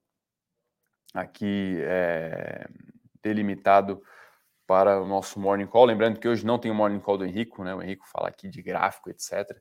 aqui 1.14 1.78
é, 1.82 2.68
delimitado 3.22 4.02
para 4.72 5.02
o 5.02 5.06
nosso 5.06 5.38
morning 5.38 5.68
call. 5.68 5.84
Lembrando 5.84 6.18
que 6.18 6.30
hoje 6.30 6.46
não 6.46 6.58
tem 6.58 6.72
o 6.72 6.74
morning 6.74 7.02
call 7.02 7.18
do 7.18 7.26
Henrico, 7.26 7.62
né? 7.62 7.76
O 7.76 7.84
Henrico 7.84 8.08
fala 8.08 8.30
aqui 8.30 8.48
de 8.48 8.62
gráfico, 8.62 9.10
etc. 9.10 9.54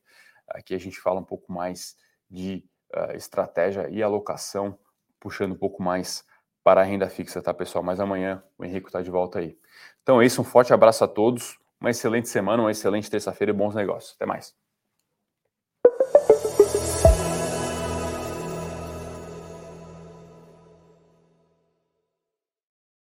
Aqui 0.46 0.72
a 0.72 0.78
gente 0.78 1.00
fala 1.00 1.18
um 1.18 1.24
pouco 1.24 1.52
mais 1.52 1.96
de 2.30 2.64
uh, 2.94 3.16
estratégia 3.16 3.88
e 3.90 4.04
alocação, 4.04 4.78
puxando 5.18 5.50
um 5.50 5.58
pouco 5.58 5.82
mais 5.82 6.24
para 6.62 6.82
a 6.82 6.84
renda 6.84 7.08
fixa, 7.08 7.42
tá, 7.42 7.52
pessoal? 7.52 7.82
Mas 7.82 7.98
amanhã 7.98 8.40
o 8.56 8.64
Henrico 8.64 8.86
está 8.86 9.02
de 9.02 9.10
volta 9.10 9.40
aí. 9.40 9.58
Então 10.00 10.22
é 10.22 10.26
isso, 10.26 10.40
um 10.42 10.44
forte 10.44 10.72
abraço 10.72 11.02
a 11.02 11.08
todos, 11.08 11.58
uma 11.80 11.90
excelente 11.90 12.28
semana, 12.28 12.62
uma 12.62 12.70
excelente 12.70 13.10
terça-feira 13.10 13.50
e 13.50 13.52
bons 13.52 13.74
negócios. 13.74 14.14
Até 14.14 14.24
mais. 14.24 14.59